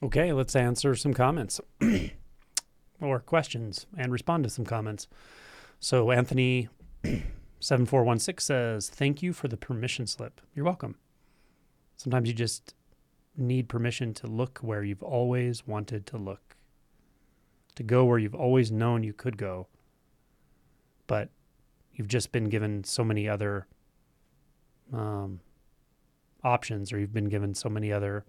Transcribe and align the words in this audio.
Okay, 0.00 0.32
let's 0.32 0.54
answer 0.54 0.94
some 0.94 1.12
comments 1.12 1.60
or 3.00 3.18
questions 3.18 3.86
and 3.96 4.12
respond 4.12 4.44
to 4.44 4.50
some 4.50 4.64
comments. 4.64 5.08
So, 5.80 6.12
Anthony 6.12 6.68
7416 7.60 8.38
says, 8.38 8.88
Thank 8.88 9.22
you 9.24 9.32
for 9.32 9.48
the 9.48 9.56
permission 9.56 10.06
slip. 10.06 10.40
You're 10.54 10.64
welcome. 10.64 10.94
Sometimes 11.96 12.28
you 12.28 12.34
just 12.34 12.74
need 13.36 13.68
permission 13.68 14.14
to 14.14 14.28
look 14.28 14.58
where 14.58 14.84
you've 14.84 15.02
always 15.02 15.66
wanted 15.66 16.06
to 16.06 16.16
look, 16.16 16.56
to 17.74 17.82
go 17.82 18.04
where 18.04 18.18
you've 18.18 18.36
always 18.36 18.70
known 18.70 19.02
you 19.02 19.12
could 19.12 19.36
go, 19.36 19.66
but 21.08 21.30
you've 21.92 22.06
just 22.06 22.30
been 22.30 22.48
given 22.48 22.84
so 22.84 23.02
many 23.02 23.28
other 23.28 23.66
um, 24.92 25.40
options, 26.44 26.92
or 26.92 27.00
you've 27.00 27.12
been 27.12 27.28
given 27.28 27.52
so 27.52 27.68
many 27.68 27.92
other 27.92 28.24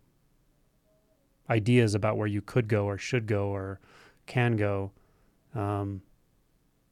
ideas 1.50 1.96
about 1.96 2.18
where 2.18 2.28
you 2.28 2.42
could 2.42 2.68
go, 2.68 2.86
or 2.86 2.98
should 2.98 3.26
go, 3.26 3.48
or 3.48 3.80
can 4.26 4.56
go. 4.56 4.92
Um, 5.56 6.02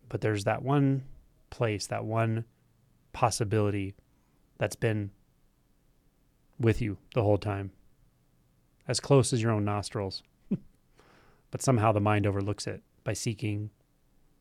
but 0.09 0.21
there's 0.21 0.45
that 0.45 0.63
one 0.63 1.03
place, 1.49 1.87
that 1.87 2.05
one 2.05 2.45
possibility 3.13 3.95
that's 4.57 4.75
been 4.75 5.11
with 6.59 6.81
you 6.81 6.97
the 7.13 7.23
whole 7.23 7.37
time, 7.37 7.71
as 8.87 8.99
close 8.99 9.31
as 9.33 9.41
your 9.41 9.51
own 9.51 9.65
nostrils. 9.65 10.23
but 11.51 11.61
somehow 11.61 11.91
the 11.91 12.01
mind 12.01 12.25
overlooks 12.25 12.67
it 12.67 12.81
by 13.03 13.13
seeking, 13.13 13.69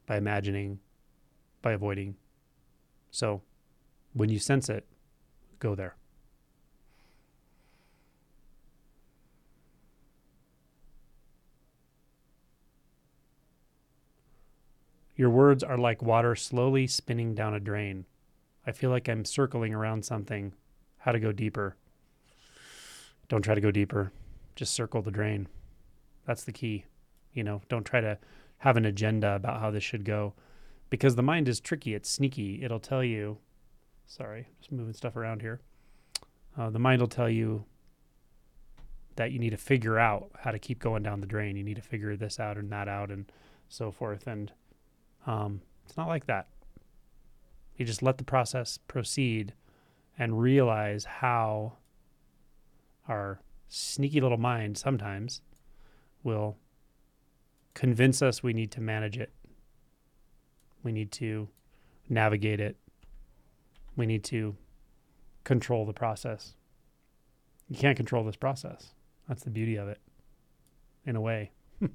by 0.07 0.17
imagining, 0.17 0.79
by 1.63 1.73
avoiding. 1.73 2.17
So 3.11 3.43
when 4.15 4.31
you 4.31 4.39
sense 4.39 4.69
it, 4.69 4.87
go 5.59 5.75
there. 5.75 5.97
Your 15.17 15.31
words 15.31 15.65
are 15.65 15.79
like 15.79 16.03
water 16.03 16.37
slowly 16.37 16.87
spinning 16.87 17.35
down 17.35 17.55
a 17.55 17.61
drain. 17.61 18.05
I 18.67 18.73
feel 18.73 18.91
like 18.91 19.09
I'm 19.09 19.25
circling 19.25 19.73
around 19.73 20.05
something. 20.05 20.53
How 20.99 21.13
to 21.13 21.21
go 21.21 21.33
deeper. 21.33 21.77
Don't 23.29 23.43
try 23.43 23.55
to 23.55 23.61
go 23.61 23.71
deeper. 23.71 24.13
Just 24.55 24.75
circle 24.75 25.03
the 25.03 25.11
drain. 25.11 25.49
That's 26.27 26.45
the 26.45 26.53
key. 26.53 26.85
You 27.33 27.45
know, 27.45 27.63
don't 27.69 27.85
try 27.85 28.01
to 28.01 28.19
have 28.59 28.77
an 28.77 28.85
agenda 28.85 29.35
about 29.35 29.61
how 29.61 29.71
this 29.71 29.85
should 29.85 30.05
go 30.05 30.35
because 30.91 31.17
the 31.17 31.23
mind 31.23 31.49
is 31.49 31.61
tricky. 31.61 31.95
It's 31.95 32.11
sneaky. 32.11 32.63
It'll 32.63 32.81
tell 32.81 33.05
you, 33.05 33.39
sorry, 34.07 34.49
just 34.61 34.73
moving 34.73 34.95
stuff 34.95 35.17
around 35.17 35.43
here. 35.43 35.61
Uh, 36.59 36.71
the 36.71 36.79
mind 36.79 37.01
will 37.01 37.09
tell 37.09 37.29
you 37.29 37.65
that 39.17 39.33
you 39.33 39.39
need 39.39 39.51
to 39.51 39.57
figure 39.57 39.99
out 39.99 40.31
how 40.41 40.51
to 40.51 40.59
keep 40.59 40.79
going 40.79 41.03
down 41.03 41.21
the 41.21 41.27
drain. 41.27 41.57
You 41.57 41.65
need 41.65 41.77
to 41.77 41.83
figure 41.83 42.17
this 42.17 42.39
out 42.39 42.57
and 42.57 42.71
that 42.71 42.89
out 42.89 43.11
and 43.11 43.31
so 43.69 43.91
forth. 43.91 44.27
And 44.27 44.53
um, 45.27 45.61
it's 45.85 45.97
not 45.97 46.09
like 46.09 46.27
that. 46.27 46.49
You 47.77 47.85
just 47.85 48.03
let 48.03 48.19
the 48.19 48.25
process 48.25 48.79
proceed 48.89 49.53
and 50.19 50.41
realize 50.41 51.05
how 51.05 51.75
our 53.09 53.41
sneaky 53.69 54.21
little 54.21 54.39
mind 54.39 54.79
sometimes 54.79 55.43
will 56.23 56.57
convince 57.75 58.23
us 58.23 58.43
we 58.43 58.53
need 58.53 58.71
to 58.73 58.81
manage 58.81 59.19
it. 59.19 59.33
We 60.83 60.93
need 60.93 61.13
to 61.13 61.49
navigate 62.09 62.61
it. 62.61 62.77
We 63.97 64.07
need 64.07 64.25
to 64.25 64.57
control 65.45 65.85
the 65.85 65.93
process. 65.93 66.55
You 67.69 67.77
can't 67.77 67.97
control 67.97 68.25
this 68.25 68.37
process. 68.37 68.95
That's 69.29 69.43
the 69.43 69.51
beauty 69.51 69.77
of 69.77 69.89
it, 69.89 70.01
in 71.05 71.17
a 71.17 71.21
way. 71.21 71.51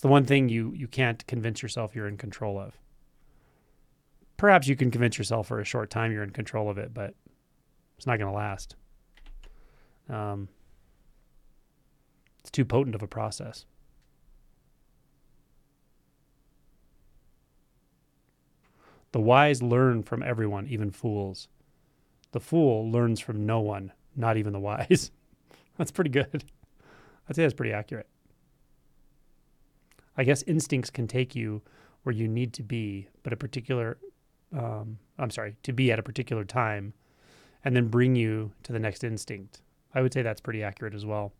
it's 0.00 0.02
the 0.02 0.08
one 0.08 0.24
thing 0.24 0.48
you, 0.48 0.72
you 0.74 0.88
can't 0.88 1.26
convince 1.26 1.60
yourself 1.60 1.94
you're 1.94 2.08
in 2.08 2.16
control 2.16 2.58
of. 2.58 2.72
Perhaps 4.38 4.66
you 4.66 4.74
can 4.74 4.90
convince 4.90 5.18
yourself 5.18 5.46
for 5.48 5.60
a 5.60 5.64
short 5.66 5.90
time 5.90 6.10
you're 6.10 6.22
in 6.22 6.30
control 6.30 6.70
of 6.70 6.78
it, 6.78 6.94
but 6.94 7.14
it's 7.98 8.06
not 8.06 8.18
going 8.18 8.30
to 8.32 8.34
last. 8.34 8.76
Um, 10.08 10.48
it's 12.38 12.50
too 12.50 12.64
potent 12.64 12.94
of 12.94 13.02
a 13.02 13.06
process. 13.06 13.66
The 19.12 19.20
wise 19.20 19.62
learn 19.62 20.02
from 20.02 20.22
everyone, 20.22 20.66
even 20.68 20.90
fools. 20.90 21.46
The 22.32 22.40
fool 22.40 22.90
learns 22.90 23.20
from 23.20 23.44
no 23.44 23.60
one, 23.60 23.92
not 24.16 24.38
even 24.38 24.54
the 24.54 24.60
wise. 24.60 25.10
that's 25.76 25.90
pretty 25.90 26.08
good. 26.08 26.44
I'd 27.28 27.36
say 27.36 27.42
that's 27.42 27.52
pretty 27.52 27.74
accurate. 27.74 28.08
I 30.20 30.22
guess 30.22 30.42
instincts 30.42 30.90
can 30.90 31.08
take 31.08 31.34
you 31.34 31.62
where 32.02 32.14
you 32.14 32.28
need 32.28 32.52
to 32.52 32.62
be, 32.62 33.08
but 33.22 33.32
a 33.32 33.38
particular, 33.38 33.96
um, 34.54 34.98
I'm 35.18 35.30
sorry, 35.30 35.56
to 35.62 35.72
be 35.72 35.90
at 35.90 35.98
a 35.98 36.02
particular 36.02 36.44
time, 36.44 36.92
and 37.64 37.74
then 37.74 37.88
bring 37.88 38.14
you 38.14 38.52
to 38.64 38.72
the 38.74 38.78
next 38.78 39.02
instinct. 39.02 39.62
I 39.94 40.02
would 40.02 40.12
say 40.12 40.20
that's 40.20 40.42
pretty 40.42 40.62
accurate 40.62 40.94
as 40.94 41.06
well. 41.06 41.32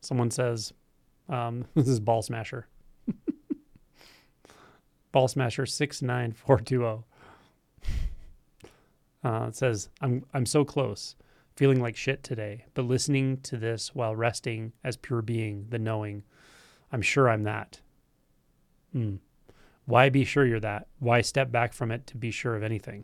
Someone 0.00 0.30
says, 0.30 0.72
um, 1.28 1.66
this 1.74 1.86
is 1.86 2.00
Ball 2.00 2.22
Smasher. 2.22 2.66
Ball 5.12 5.28
Smasher 5.28 5.66
69420. 5.66 7.04
Uh, 9.26 9.46
it 9.48 9.56
says, 9.56 9.88
I'm, 10.00 10.24
I'm 10.32 10.46
so 10.46 10.64
close, 10.64 11.16
feeling 11.56 11.80
like 11.80 11.96
shit 11.96 12.22
today, 12.22 12.66
but 12.74 12.84
listening 12.84 13.38
to 13.38 13.56
this 13.56 13.92
while 13.92 14.14
resting 14.14 14.72
as 14.84 14.96
pure 14.96 15.20
being, 15.20 15.66
the 15.68 15.80
knowing, 15.80 16.22
I'm 16.92 17.02
sure 17.02 17.28
I'm 17.28 17.42
that. 17.42 17.80
Hmm. 18.92 19.16
Why 19.84 20.10
be 20.10 20.24
sure 20.24 20.46
you're 20.46 20.60
that? 20.60 20.86
Why 21.00 21.22
step 21.22 21.50
back 21.50 21.72
from 21.72 21.90
it 21.90 22.06
to 22.06 22.16
be 22.16 22.30
sure 22.30 22.54
of 22.54 22.62
anything? 22.62 23.02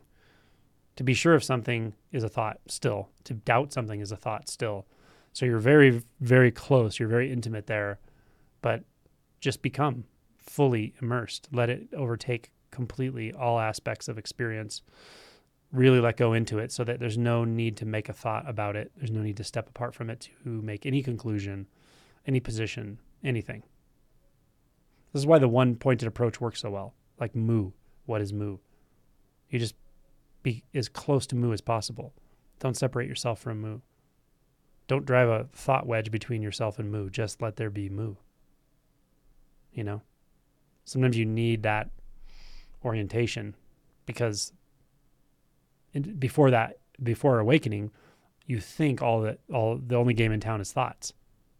To 0.95 1.03
be 1.03 1.13
sure 1.13 1.33
of 1.33 1.43
something 1.43 1.93
is 2.13 2.23
a 2.23 2.29
thought 2.29 2.59
still. 2.67 3.09
To 3.25 3.33
doubt 3.33 3.73
something 3.73 3.99
is 3.99 4.13
a 4.13 4.17
thought 4.17 4.47
still. 4.47 4.85
So 5.33 5.45
you're 5.45 5.59
very, 5.59 6.03
very 6.21 6.51
close. 6.51 6.99
You're 6.99 7.09
very 7.09 7.33
intimate 7.33 7.67
there, 7.67 7.99
but 8.61 8.85
just 9.41 9.61
become 9.61 10.05
fully 10.37 10.93
immersed. 11.01 11.49
Let 11.51 11.69
it 11.69 11.89
overtake 11.93 12.49
completely 12.71 13.33
all 13.33 13.59
aspects 13.59 14.07
of 14.07 14.17
experience. 14.17 14.83
Really 15.73 15.99
let 15.99 16.17
go 16.17 16.33
into 16.33 16.59
it 16.59 16.71
so 16.71 16.83
that 16.83 16.99
there's 16.99 17.17
no 17.17 17.43
need 17.43 17.75
to 17.77 17.85
make 17.85 18.07
a 18.07 18.13
thought 18.13 18.47
about 18.47 18.75
it. 18.75 18.91
There's 18.95 19.11
no 19.11 19.21
need 19.21 19.37
to 19.37 19.43
step 19.43 19.67
apart 19.67 19.95
from 19.95 20.09
it 20.09 20.29
to 20.43 20.49
make 20.61 20.85
any 20.85 21.01
conclusion, 21.01 21.67
any 22.27 22.39
position, 22.39 22.99
anything. 23.23 23.63
This 25.11 25.21
is 25.21 25.27
why 25.27 25.39
the 25.39 25.47
one 25.49 25.75
pointed 25.75 26.07
approach 26.07 26.39
works 26.39 26.61
so 26.61 26.69
well. 26.69 26.93
Like 27.19 27.35
mu. 27.35 27.71
What 28.05 28.21
is 28.21 28.31
mu? 28.31 28.59
You 29.49 29.57
just 29.57 29.75
be 30.43 30.63
as 30.75 30.89
close 30.89 31.25
to 31.27 31.35
mu 31.35 31.53
as 31.53 31.61
possible. 31.61 32.13
Don't 32.59 32.77
separate 32.77 33.09
yourself 33.09 33.39
from 33.39 33.59
mu. 33.59 33.79
Don't 34.87 35.05
drive 35.05 35.29
a 35.29 35.47
thought 35.53 35.87
wedge 35.87 36.11
between 36.11 36.41
yourself 36.41 36.77
and 36.77 36.91
mu. 36.91 37.09
Just 37.09 37.41
let 37.41 37.55
there 37.55 37.69
be 37.69 37.89
mu. 37.89 38.15
You 39.73 39.83
know? 39.83 40.01
Sometimes 40.85 41.17
you 41.17 41.25
need 41.25 41.63
that 41.63 41.89
orientation 42.83 43.55
because 44.05 44.53
in, 45.93 46.15
before 46.15 46.51
that, 46.51 46.79
before 47.01 47.39
awakening, 47.39 47.91
you 48.45 48.59
think 48.59 49.01
all 49.01 49.21
that 49.21 49.39
all 49.51 49.77
the 49.77 49.95
only 49.95 50.13
game 50.13 50.31
in 50.31 50.39
town 50.39 50.61
is 50.61 50.71
thoughts. 50.71 51.13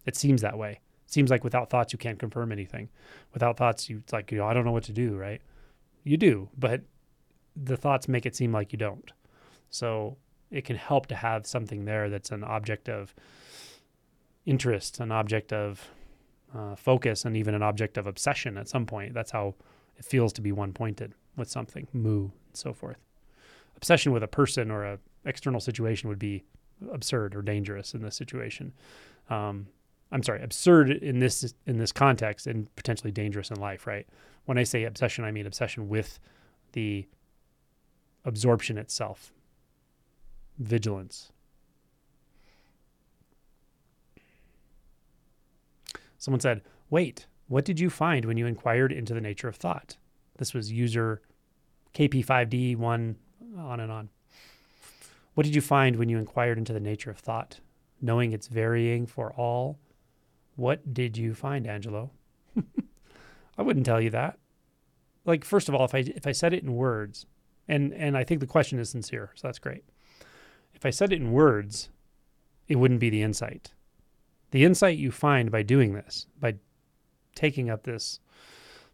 It 0.06 0.16
seems 0.16 0.42
that 0.42 0.58
way. 0.58 0.80
It 1.06 1.12
seems 1.12 1.30
like 1.30 1.44
without 1.44 1.70
thoughts 1.70 1.94
you 1.94 2.00
can't 2.00 2.20
confirm 2.20 2.52
anything. 2.52 2.90
Without 3.34 3.58
thoughts, 3.58 3.90
you 3.90 3.98
it's 3.98 4.14
like 4.14 4.32
you 4.32 4.38
know 4.38 4.48
I 4.48 4.54
don't 4.54 4.66
know 4.66 4.72
what 4.72 4.84
to 4.86 4.94
do. 4.94 5.16
Right? 5.16 5.42
You 6.04 6.18
do, 6.18 6.50
but 6.58 6.82
the 7.56 7.78
thoughts 7.78 8.08
make 8.08 8.26
it 8.26 8.36
seem 8.36 8.52
like 8.52 8.74
you 8.74 8.78
don't. 8.78 9.12
So 9.70 10.18
it 10.52 10.66
can 10.66 10.76
help 10.76 11.08
to 11.08 11.16
have 11.16 11.48
something 11.48 11.86
there 11.86 12.10
that's 12.10 12.32
an 12.32 12.44
object 12.44 12.90
of 12.90 13.16
interest, 14.46 15.00
an 15.00 15.12
object 15.12 15.54
of 15.54 15.90
uh, 16.56 16.76
focus, 16.76 17.26
and 17.26 17.36
even 17.38 17.56
an 17.56 17.64
object 17.64 17.98
of 17.98 18.06
obsession 18.06 18.58
at 18.58 18.68
some 18.68 18.86
point. 18.86 19.14
That's 19.14 19.32
how 19.32 19.56
it 19.98 20.06
feels 20.06 20.34
to 20.34 20.42
be 20.42 20.52
one 20.52 20.74
pointed 20.74 21.14
with 21.36 21.50
something, 21.50 21.88
mu, 21.94 22.24
and 22.24 22.32
so 22.54 22.74
forth. 22.74 22.98
Obsession 23.76 24.12
with 24.12 24.24
a 24.24 24.28
person 24.28 24.72
or 24.72 24.84
a 24.84 25.00
external 25.26 25.60
situation 25.60 26.10
would 26.10 26.20
be 26.20 26.44
absurd 26.92 27.36
or 27.36 27.42
dangerous 27.42 27.94
in 27.94 28.02
this 28.02 28.16
situation. 28.16 28.74
Um, 29.30 29.68
I'm 30.12 30.24
sorry, 30.24 30.44
absurd 30.44 30.92
in 30.92 31.20
this 31.20 31.54
in 31.66 31.78
this 31.78 31.92
context 31.92 32.46
and 32.46 32.74
potentially 32.76 33.12
dangerous 33.12 33.50
in 33.50 33.60
life, 33.60 33.88
right? 33.88 34.08
When 34.46 34.58
I 34.58 34.64
say 34.64 34.84
obsession, 34.84 35.24
I 35.24 35.32
mean 35.32 35.48
obsession 35.48 35.90
with 35.90 36.20
the 36.74 37.08
absorption 38.26 38.78
itself, 38.78 39.34
vigilance. 40.60 41.32
Someone 46.18 46.40
said, 46.40 46.62
Wait, 46.90 47.26
what 47.48 47.66
did 47.66 47.80
you 47.80 47.90
find 47.90 48.26
when 48.26 48.38
you 48.38 48.46
inquired 48.46 48.92
into 48.92 49.14
the 49.14 49.22
nature 49.22 49.48
of 49.48 49.56
thought? 49.56 49.98
This 50.38 50.54
was 50.54 50.72
user 50.72 51.22
KP5D, 51.94 52.78
one, 52.78 53.18
on 53.58 53.80
and 53.80 53.92
on. 53.92 54.10
What 55.34 55.46
did 55.46 55.56
you 55.56 55.62
find 55.62 55.96
when 55.96 56.10
you 56.10 56.18
inquired 56.18 56.58
into 56.58 56.74
the 56.74 56.80
nature 56.80 57.10
of 57.10 57.18
thought? 57.18 57.60
Knowing 58.02 58.32
it's 58.32 58.48
varying 58.48 59.06
for 59.06 59.32
all, 59.34 59.80
what 60.56 60.94
did 60.94 61.18
you 61.18 61.34
find, 61.34 61.66
Angelo? 61.66 62.12
I 63.58 63.62
wouldn't 63.62 63.86
tell 63.86 64.02
you 64.02 64.10
that. 64.12 64.38
Like, 65.26 65.46
first 65.46 65.70
of 65.70 65.76
all, 65.76 65.86
if 65.86 65.96
I 65.96 66.00
if 66.00 66.28
I 66.28 66.32
said 66.32 66.54
it 66.54 66.64
in 66.64 66.76
words, 66.76 67.26
and 67.68 67.94
and 67.94 68.18
I 68.18 68.24
think 68.24 68.42
the 68.42 68.48
question 68.48 68.78
is 68.78 68.90
sincere, 68.90 69.32
so 69.36 69.48
that's 69.48 69.60
great. 69.60 69.86
If 70.74 70.86
I 70.86 70.90
said 70.90 71.14
it 71.14 71.22
in 71.22 71.32
words, 71.32 71.90
it 72.68 72.76
wouldn't 72.76 73.00
be 73.00 73.10
the 73.10 73.22
insight. 73.24 73.72
The 74.52 74.66
insight 74.66 74.98
you 74.98 75.12
find 75.12 75.50
by 75.50 75.64
doing 75.64 75.94
this, 75.94 76.28
by 76.40 76.56
taking 77.36 77.70
up 77.70 77.84
this 77.84 78.20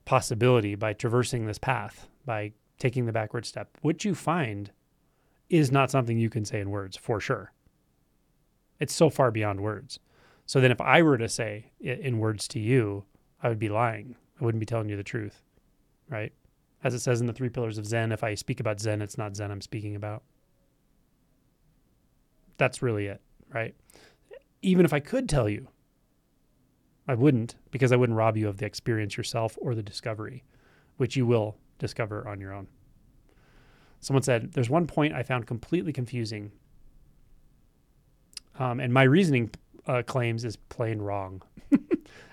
possibility, 0.06 0.76
by 0.76 0.94
traversing 0.94 1.46
this 1.46 1.58
path, 1.58 2.08
by 2.26 2.54
taking 2.80 3.06
the 3.06 3.12
backward 3.12 3.46
step, 3.46 3.78
what 3.82 4.04
you 4.04 4.16
find 4.16 4.72
is 5.50 5.72
not 5.72 5.92
something 5.92 6.18
you 6.18 6.30
can 6.30 6.46
say 6.46 6.60
in 6.60 6.70
words 6.70 6.98
for 6.98 7.20
sure. 7.20 7.52
It's 8.80 8.94
so 8.94 9.10
far 9.10 9.32
beyond 9.32 9.62
words. 9.62 10.00
So 10.46 10.60
then, 10.60 10.72
if 10.72 10.82
I 10.82 11.02
were 11.02 11.18
to 11.18 11.30
say 11.30 11.72
it 11.80 12.00
in 12.00 12.18
words 12.18 12.48
to 12.50 12.60
you, 12.60 13.04
I 13.44 13.50
would 13.50 13.60
be 13.60 13.70
lying. 13.70 14.16
I 14.40 14.46
wouldn't 14.46 14.60
be 14.60 14.66
telling 14.66 14.90
you 14.90 14.98
the 14.98 15.04
truth, 15.04 15.44
right? 16.10 16.32
As 16.84 16.94
it 16.94 17.00
says 17.00 17.20
in 17.22 17.28
the 17.28 17.34
three 17.34 17.50
pillars 17.50 17.78
of 17.78 17.86
Zen, 17.86 18.12
if 18.12 18.24
I 18.24 18.36
speak 18.36 18.60
about 18.60 18.80
Zen, 18.80 19.02
it's 19.02 19.18
not 19.18 19.36
Zen 19.36 19.52
I'm 19.52 19.62
speaking 19.62 19.96
about. 19.96 20.24
That's 22.58 22.82
really 22.82 23.08
it, 23.08 23.22
right? 23.54 23.76
Even 24.62 24.86
if 24.86 24.94
I 24.94 25.00
could 25.00 25.30
tell 25.30 25.50
you, 25.50 25.68
I 27.08 27.16
wouldn't 27.16 27.56
because 27.72 27.92
I 27.92 27.96
wouldn't 27.96 28.18
rob 28.18 28.38
you 28.38 28.48
of 28.48 28.58
the 28.58 28.66
experience 28.66 29.18
yourself 29.18 29.58
or 29.62 29.76
the 29.76 29.84
discovery, 29.84 30.44
which 30.98 31.16
you 31.16 31.26
will 31.26 31.58
discover 31.80 32.28
on 32.28 32.40
your 32.40 32.54
own. 32.54 32.68
Someone 34.00 34.24
said, 34.24 34.54
There's 34.54 34.70
one 34.70 34.88
point 34.88 35.14
I 35.14 35.24
found 35.24 35.48
completely 35.48 35.92
confusing. 35.92 36.52
Um, 38.58 38.80
and 38.80 38.94
my 38.94 39.04
reasoning 39.04 39.52
uh, 39.88 40.04
claims 40.06 40.46
is 40.46 40.56
plain 40.56 41.00
wrong. 41.02 41.42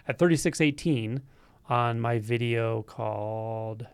At 0.09 0.19
3618, 0.19 1.23
on 1.69 2.01
my 2.01 2.19
video 2.19 2.83
called 2.83 3.87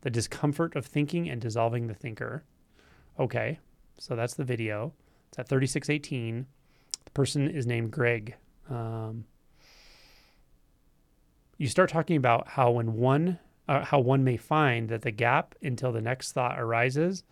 The 0.00 0.10
Discomfort 0.10 0.76
of 0.76 0.86
Thinking 0.86 1.28
and 1.28 1.40
Dissolving 1.40 1.86
the 1.86 1.94
Thinker. 1.94 2.44
Okay, 3.18 3.58
so 3.98 4.16
that's 4.16 4.34
the 4.34 4.44
video. 4.44 4.94
It's 5.28 5.38
at 5.38 5.48
3618. 5.48 6.46
The 7.04 7.10
person 7.10 7.48
is 7.48 7.66
named 7.66 7.90
Greg. 7.90 8.34
Um, 8.70 9.26
you 11.58 11.68
start 11.68 11.90
talking 11.90 12.16
about 12.16 12.48
how 12.48 12.70
when 12.70 12.94
one 12.94 13.38
uh, 13.70 13.84
how 13.84 14.00
one 14.00 14.24
may 14.24 14.36
find 14.36 14.88
that 14.88 15.02
the 15.02 15.12
gap 15.12 15.54
until 15.62 15.92
the 15.92 16.00
next 16.00 16.32
thought 16.32 16.58
arises 16.58 17.22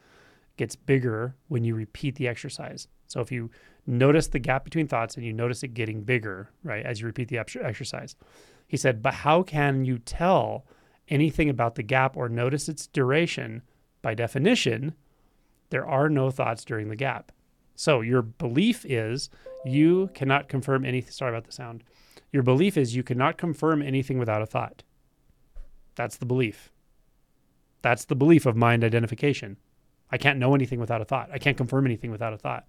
gets 0.56 0.76
bigger 0.76 1.34
when 1.48 1.64
you 1.64 1.74
repeat 1.74 2.14
the 2.14 2.28
exercise. 2.28 2.86
So 3.08 3.20
if 3.20 3.32
you 3.32 3.50
notice 3.88 4.28
the 4.28 4.38
gap 4.38 4.62
between 4.62 4.86
thoughts 4.86 5.16
and 5.16 5.26
you 5.26 5.32
notice 5.32 5.64
it 5.64 5.74
getting 5.74 6.02
bigger, 6.02 6.50
right, 6.62 6.86
as 6.86 7.00
you 7.00 7.06
repeat 7.06 7.28
the 7.28 7.38
exercise, 7.38 8.14
he 8.68 8.76
said, 8.76 9.02
but 9.02 9.14
how 9.14 9.42
can 9.42 9.84
you 9.84 9.98
tell 9.98 10.64
anything 11.08 11.50
about 11.50 11.74
the 11.74 11.82
gap 11.82 12.16
or 12.16 12.28
notice 12.28 12.68
its 12.68 12.86
duration? 12.86 13.62
By 14.00 14.14
definition, 14.14 14.94
there 15.70 15.86
are 15.88 16.08
no 16.08 16.30
thoughts 16.30 16.64
during 16.64 16.88
the 16.88 16.94
gap. 16.94 17.32
So 17.74 18.00
your 18.00 18.22
belief 18.22 18.86
is 18.86 19.28
you 19.64 20.10
cannot 20.14 20.48
confirm 20.48 20.84
anything. 20.84 21.10
Sorry 21.10 21.32
about 21.32 21.46
the 21.46 21.52
sound. 21.52 21.82
Your 22.30 22.44
belief 22.44 22.76
is 22.76 22.94
you 22.94 23.02
cannot 23.02 23.38
confirm 23.38 23.82
anything 23.82 24.18
without 24.18 24.42
a 24.42 24.46
thought. 24.46 24.84
That's 25.98 26.16
the 26.16 26.26
belief. 26.26 26.70
That's 27.82 28.04
the 28.04 28.14
belief 28.14 28.46
of 28.46 28.56
mind 28.56 28.84
identification. 28.84 29.56
I 30.12 30.16
can't 30.16 30.38
know 30.38 30.54
anything 30.54 30.78
without 30.78 31.00
a 31.00 31.04
thought. 31.04 31.28
I 31.32 31.38
can't 31.38 31.56
confirm 31.56 31.86
anything 31.86 32.12
without 32.12 32.32
a 32.32 32.38
thought. 32.38 32.66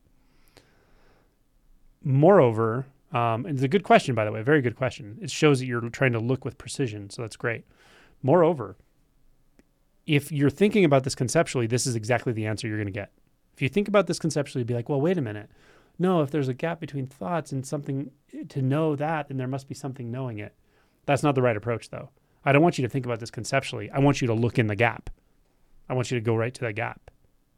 Moreover, 2.03 2.87
um, 3.11 3.45
it's 3.45 3.61
a 3.61 3.67
good 3.67 3.83
question, 3.83 4.15
by 4.15 4.25
the 4.25 4.31
way, 4.31 4.41
very 4.41 4.63
good 4.63 4.75
question. 4.75 5.19
It 5.21 5.29
shows 5.29 5.59
that 5.59 5.67
you're 5.67 5.89
trying 5.89 6.13
to 6.13 6.19
look 6.19 6.43
with 6.43 6.57
precision, 6.57 7.11
so 7.11 7.21
that's 7.21 7.35
great. 7.35 7.65
Moreover, 8.23 8.77
if 10.07 10.31
you're 10.31 10.49
thinking 10.49 10.83
about 10.83 11.03
this 11.03 11.13
conceptually, 11.13 11.67
this 11.67 11.85
is 11.85 11.95
exactly 11.95 12.33
the 12.33 12.47
answer 12.47 12.67
you're 12.67 12.77
going 12.77 12.87
to 12.87 12.91
get. 12.91 13.11
If 13.53 13.61
you 13.61 13.69
think 13.69 13.87
about 13.87 14.07
this 14.07 14.17
conceptually, 14.17 14.61
you'd 14.61 14.67
be 14.67 14.73
like, 14.73 14.89
well, 14.89 15.01
wait 15.01 15.19
a 15.19 15.21
minute. 15.21 15.51
No, 15.99 16.23
if 16.23 16.31
there's 16.31 16.47
a 16.47 16.53
gap 16.55 16.79
between 16.79 17.05
thoughts 17.05 17.51
and 17.51 17.63
something 17.63 18.09
to 18.47 18.61
know 18.63 18.95
that, 18.95 19.27
then 19.27 19.37
there 19.37 19.47
must 19.47 19.67
be 19.67 19.75
something 19.75 20.09
knowing 20.09 20.39
it. 20.39 20.55
That's 21.05 21.21
not 21.21 21.35
the 21.35 21.43
right 21.43 21.57
approach, 21.57 21.91
though. 21.91 22.09
I 22.45 22.51
don't 22.51 22.61
want 22.61 22.77
you 22.77 22.83
to 22.83 22.89
think 22.89 23.05
about 23.05 23.19
this 23.19 23.31
conceptually. 23.31 23.89
I 23.91 23.99
want 23.99 24.21
you 24.21 24.27
to 24.27 24.33
look 24.33 24.57
in 24.57 24.67
the 24.67 24.75
gap. 24.75 25.09
I 25.89 25.93
want 25.93 26.11
you 26.11 26.19
to 26.19 26.23
go 26.23 26.35
right 26.35 26.53
to 26.53 26.61
that 26.61 26.75
gap. 26.75 27.11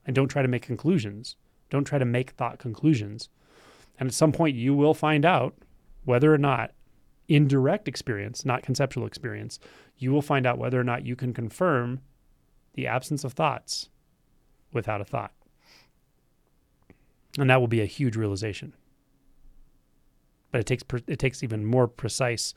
And 0.06 0.16
don't 0.16 0.28
try 0.28 0.42
to 0.42 0.48
make 0.48 0.64
conclusions. 0.64 1.36
Don't 1.70 1.86
try 1.86 2.00
to 2.00 2.06
make 2.06 2.32
thought 2.32 2.60
conclusions. 2.60 3.30
And 4.00 4.08
at 4.08 4.14
some 4.14 4.32
point, 4.32 4.56
you 4.56 4.74
will 4.74 4.94
find 4.94 5.26
out 5.26 5.56
whether 6.06 6.34
or 6.34 6.38
not, 6.38 6.72
in 7.28 7.48
direct 7.48 7.88
experience, 7.88 8.44
not 8.44 8.64
conceptual 8.64 9.06
experience, 9.06 9.60
you 9.98 10.12
will 10.12 10.22
find 10.22 10.46
out 10.46 10.58
whether 10.58 10.80
or 10.80 10.84
not 10.84 11.06
you 11.06 11.16
can 11.16 11.34
confirm 11.34 12.02
the 12.74 12.88
absence 12.88 13.24
of 13.24 13.34
thoughts 13.34 13.90
without 14.74 15.02
a 15.02 15.06
thought. 15.06 15.32
And 17.38 17.50
that 17.50 17.60
will 17.60 17.68
be 17.68 17.82
a 17.82 17.86
huge 17.86 18.16
realization. 18.16 18.74
But 20.52 20.62
it 20.62 20.68
takes 20.68 20.84
it 21.08 21.20
takes 21.20 21.44
even 21.44 21.66
more 21.66 21.88
precise 21.88 22.54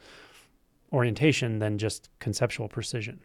orientation 0.94 1.58
than 1.58 1.76
just 1.76 2.08
conceptual 2.20 2.68
precision. 2.68 3.20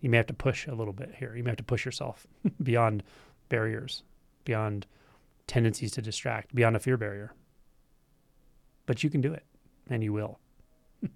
You 0.00 0.10
may 0.10 0.18
have 0.18 0.26
to 0.26 0.34
push 0.34 0.66
a 0.66 0.74
little 0.74 0.92
bit 0.92 1.14
here. 1.18 1.34
You 1.34 1.42
may 1.42 1.50
have 1.50 1.56
to 1.56 1.64
push 1.64 1.86
yourself 1.86 2.26
beyond 2.62 3.02
barriers, 3.48 4.02
beyond 4.44 4.86
tendencies 5.46 5.92
to 5.92 6.02
distract, 6.02 6.54
beyond 6.54 6.76
a 6.76 6.78
fear 6.78 6.98
barrier. 6.98 7.32
But 8.84 9.02
you 9.02 9.08
can 9.10 9.22
do 9.22 9.32
it, 9.32 9.44
and 9.88 10.04
you 10.04 10.12
will. 10.12 10.38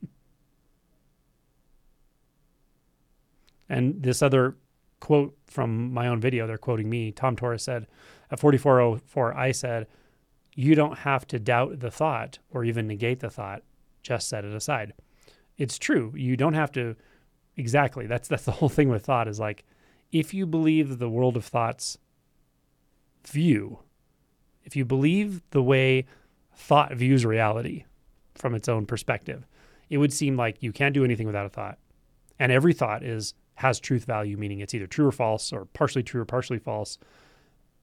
and 3.69 4.03
this 4.03 4.23
other 4.23 4.57
quote 5.01 5.37
from 5.47 5.93
my 5.93 6.09
own 6.09 6.21
video, 6.21 6.47
they're 6.47 6.57
quoting 6.57 6.89
me. 6.89 7.13
Tom 7.13 7.37
Torres 7.37 7.63
said, 7.63 7.87
at 8.31 8.41
4404, 8.41 9.37
I 9.37 9.53
said, 9.53 9.87
You 10.55 10.75
don't 10.75 11.01
have 11.01 11.27
to 11.29 11.39
doubt 11.39 11.81
the 11.81 11.91
thought 11.91 12.39
or 12.51 12.65
even 12.65 12.87
negate 12.87 13.21
the 13.21 13.29
thought 13.29 13.63
just 14.05 14.29
set 14.29 14.45
it 14.45 14.55
aside. 14.55 14.95
It's 15.59 15.79
true. 15.79 16.13
You 16.15 16.37
don't 16.37 16.55
have 16.55 16.71
to 16.73 16.95
exactly. 17.57 18.07
That's 18.07 18.29
that's 18.29 18.45
the 18.45 18.53
whole 18.53 18.69
thing 18.69 18.89
with 18.89 19.05
thought 19.05 19.27
is 19.27 19.41
like 19.41 19.65
if 20.13 20.33
you 20.33 20.47
believe 20.47 20.99
the 20.99 21.09
world 21.09 21.37
of 21.37 21.45
thoughts 21.45 21.99
view, 23.27 23.81
if 24.63 24.77
you 24.77 24.85
believe 24.85 25.43
the 25.51 25.63
way 25.63 26.07
thought 26.55 26.95
views 26.95 27.25
reality 27.25 27.85
from 28.35 28.55
its 28.55 28.69
own 28.69 28.87
perspective, 28.87 29.47
it 29.91 29.99
would 29.99 30.13
seem 30.13 30.37
like 30.37 30.63
you 30.63 30.73
can't 30.73 30.95
do 30.95 31.05
anything 31.05 31.27
without 31.27 31.47
a 31.47 31.51
thought. 31.51 31.79
And 32.39 32.53
every 32.53 32.73
thought 32.73 33.03
is 33.03 33.35
has 33.57 33.79
truth 33.79 34.05
value, 34.05 34.37
meaning 34.37 34.61
it's 34.61 34.75
either 34.75 34.87
true 34.87 35.07
or 35.07 35.13
false 35.13 35.53
or 35.53 35.67
partially 35.67 36.03
true 36.03 36.21
or 36.21 36.25
partially 36.25 36.59
false. 36.59 36.99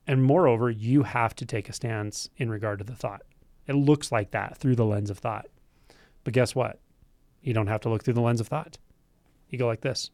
And 0.08 0.24
moreover, 0.24 0.70
you 0.70 1.04
have 1.04 1.36
to 1.36 1.46
take 1.46 1.70
a 1.70 1.74
stance 1.74 2.30
in 2.38 2.50
regard 2.50 2.80
to 2.80 2.86
the 2.86 2.96
thought. 2.96 3.22
It 3.68 3.74
looks 3.74 4.12
like 4.12 4.32
that 4.32 4.58
through 4.58 4.76
the 4.76 4.86
lens 4.86 5.10
of 5.10 5.20
thought. 5.20 5.48
But 6.24 6.34
guess 6.34 6.56
what? 6.56 6.80
You 7.42 7.54
don't 7.54 7.68
have 7.68 7.82
to 7.82 7.90
look 7.90 8.04
through 8.04 8.14
the 8.14 8.22
lens 8.22 8.40
of 8.40 8.48
thought. 8.48 8.78
You 9.50 9.58
go 9.58 9.68
like 9.68 9.82
this. 9.82 10.12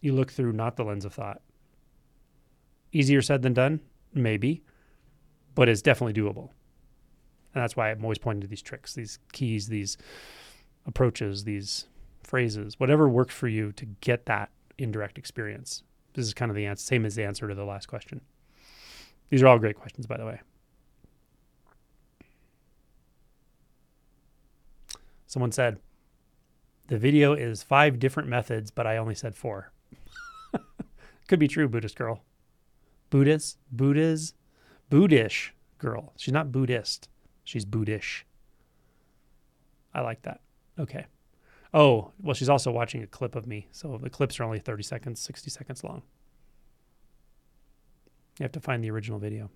You 0.00 0.12
look 0.12 0.30
through 0.30 0.52
not 0.52 0.76
the 0.76 0.84
lens 0.84 1.04
of 1.04 1.14
thought. 1.14 1.40
Easier 2.92 3.22
said 3.22 3.42
than 3.42 3.54
done? 3.54 3.80
Maybe. 4.12 4.62
But 5.54 5.68
it's 5.68 5.82
definitely 5.82 6.20
doable. 6.20 6.50
And 7.54 7.62
that's 7.62 7.76
why 7.76 7.90
I'm 7.90 8.04
always 8.04 8.18
pointing 8.18 8.42
to 8.42 8.46
these 8.46 8.62
tricks, 8.62 8.94
these 8.94 9.18
keys, 9.32 9.68
these 9.68 9.96
approaches, 10.86 11.44
these 11.44 11.86
phrases, 12.22 12.78
whatever 12.78 13.08
works 13.08 13.34
for 13.34 13.48
you 13.48 13.72
to 13.72 13.86
get 14.00 14.26
that 14.26 14.50
indirect 14.76 15.16
experience. 15.16 15.82
This 16.12 16.26
is 16.26 16.34
kind 16.34 16.50
of 16.50 16.56
the 16.56 16.66
answer, 16.66 16.84
same 16.84 17.06
as 17.06 17.14
the 17.14 17.24
answer 17.24 17.48
to 17.48 17.54
the 17.54 17.64
last 17.64 17.86
question. 17.86 18.20
These 19.30 19.42
are 19.42 19.46
all 19.46 19.58
great 19.58 19.76
questions, 19.76 20.06
by 20.06 20.18
the 20.18 20.26
way. 20.26 20.40
Someone 25.26 25.52
said, 25.52 25.78
the 26.88 26.98
video 26.98 27.32
is 27.34 27.62
five 27.62 27.98
different 27.98 28.28
methods, 28.28 28.70
but 28.70 28.86
I 28.86 28.96
only 28.96 29.14
said 29.14 29.34
four. 29.34 29.72
Could 31.28 31.40
be 31.40 31.48
true, 31.48 31.68
Buddhist 31.68 31.96
girl. 31.96 32.22
Buddhist, 33.10 33.58
Buddhas, 33.72 34.34
Buddhish 34.90 35.50
girl. 35.78 36.12
She's 36.16 36.34
not 36.34 36.52
Buddhist. 36.52 37.08
She's 37.44 37.64
Buddhish. 37.64 38.24
I 39.92 40.00
like 40.00 40.22
that. 40.22 40.40
Okay. 40.78 41.06
Oh, 41.74 42.12
well, 42.20 42.34
she's 42.34 42.48
also 42.48 42.70
watching 42.70 43.02
a 43.02 43.06
clip 43.06 43.34
of 43.34 43.46
me. 43.46 43.66
So 43.72 43.98
the 44.00 44.10
clips 44.10 44.38
are 44.38 44.44
only 44.44 44.60
30 44.60 44.82
seconds, 44.82 45.20
60 45.20 45.50
seconds 45.50 45.82
long. 45.82 46.02
You 48.38 48.44
have 48.44 48.52
to 48.52 48.60
find 48.60 48.84
the 48.84 48.90
original 48.90 49.18
video. 49.18 49.50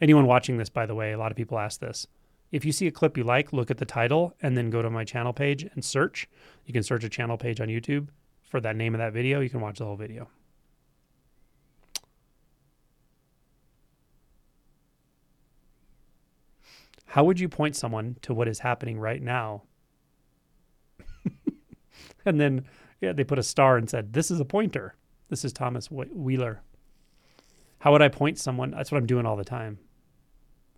Anyone 0.00 0.26
watching 0.26 0.58
this, 0.58 0.68
by 0.68 0.86
the 0.86 0.94
way, 0.94 1.12
a 1.12 1.18
lot 1.18 1.30
of 1.30 1.36
people 1.36 1.58
ask 1.58 1.80
this. 1.80 2.06
If 2.50 2.64
you 2.64 2.72
see 2.72 2.86
a 2.86 2.90
clip 2.90 3.16
you 3.16 3.24
like, 3.24 3.52
look 3.52 3.70
at 3.70 3.78
the 3.78 3.84
title 3.84 4.34
and 4.40 4.56
then 4.56 4.70
go 4.70 4.80
to 4.82 4.90
my 4.90 5.04
channel 5.04 5.32
page 5.32 5.66
and 5.74 5.84
search. 5.84 6.28
You 6.64 6.72
can 6.72 6.82
search 6.82 7.04
a 7.04 7.08
channel 7.08 7.36
page 7.36 7.60
on 7.60 7.68
YouTube 7.68 8.08
for 8.48 8.60
that 8.60 8.76
name 8.76 8.94
of 8.94 8.98
that 8.98 9.12
video, 9.12 9.40
you 9.40 9.50
can 9.50 9.60
watch 9.60 9.78
the 9.78 9.84
whole 9.84 9.96
video. 9.96 10.28
How 17.04 17.24
would 17.24 17.38
you 17.38 17.48
point 17.48 17.76
someone 17.76 18.16
to 18.22 18.34
what 18.34 18.48
is 18.48 18.60
happening 18.60 18.98
right 18.98 19.20
now? 19.20 19.62
and 22.24 22.40
then, 22.40 22.64
yeah, 23.00 23.12
they 23.12 23.24
put 23.24 23.38
a 23.38 23.42
star 23.42 23.76
and 23.76 23.88
said, 23.88 24.12
This 24.12 24.30
is 24.30 24.40
a 24.40 24.44
pointer. 24.44 24.94
This 25.28 25.44
is 25.44 25.52
Thomas 25.52 25.90
Wheeler. 25.90 26.62
How 27.80 27.92
would 27.92 28.02
I 28.02 28.08
point 28.08 28.38
someone? 28.38 28.70
That's 28.70 28.90
what 28.90 28.98
I'm 28.98 29.06
doing 29.06 29.26
all 29.26 29.36
the 29.36 29.44
time. 29.44 29.78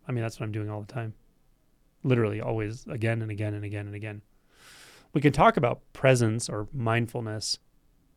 I 0.06 0.12
mean, 0.12 0.22
that's 0.22 0.38
what 0.38 0.46
I'm 0.46 0.52
doing 0.52 0.70
all 0.70 0.80
the 0.80 0.92
time. 0.92 1.14
Literally, 2.02 2.40
always, 2.40 2.86
again 2.86 3.22
and 3.22 3.30
again 3.30 3.54
and 3.54 3.64
again 3.64 3.86
and 3.86 3.94
again. 3.94 4.22
We 5.12 5.20
can 5.20 5.32
talk 5.32 5.56
about 5.56 5.80
presence 5.92 6.48
or 6.48 6.68
mindfulness 6.72 7.58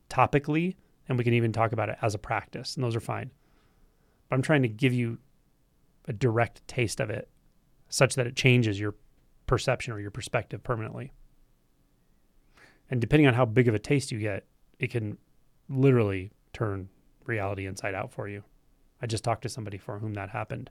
topically, 0.10 0.76
and 1.10 1.18
we 1.18 1.24
can 1.24 1.34
even 1.34 1.52
talk 1.52 1.72
about 1.74 1.90
it 1.90 1.98
as 2.02 2.14
a 2.14 2.20
practice, 2.20 2.76
and 2.76 2.84
those 2.84 2.96
are 2.96 3.02
fine. 3.02 3.32
But 4.30 4.36
I'm 4.36 4.42
trying 4.42 4.62
to 4.62 4.68
give 4.68 4.94
you 4.94 5.18
a 6.08 6.14
direct 6.14 6.66
taste 6.68 7.00
of 7.00 7.10
it 7.10 7.30
such 7.90 8.16
that 8.16 8.28
it 8.28 8.36
changes 8.36 8.80
your 8.80 8.96
perception 9.48 9.94
or 9.94 10.00
your 10.00 10.12
perspective 10.12 10.64
permanently. 10.64 11.14
And 12.90 13.02
depending 13.02 13.28
on 13.28 13.34
how 13.34 13.46
big 13.46 13.68
of 13.68 13.76
a 13.76 13.80
taste 13.80 14.12
you 14.12 14.20
get, 14.20 14.46
it 14.80 14.92
can 14.92 15.18
literally 15.70 16.32
turn 16.54 16.90
reality 17.26 17.66
inside 17.66 17.96
out 17.96 18.12
for 18.12 18.28
you. 18.28 18.44
I 19.02 19.08
just 19.08 19.24
talked 19.24 19.44
to 19.44 19.50
somebody 19.50 19.78
for 19.78 20.00
whom 20.00 20.14
that 20.14 20.30
happened. 20.30 20.70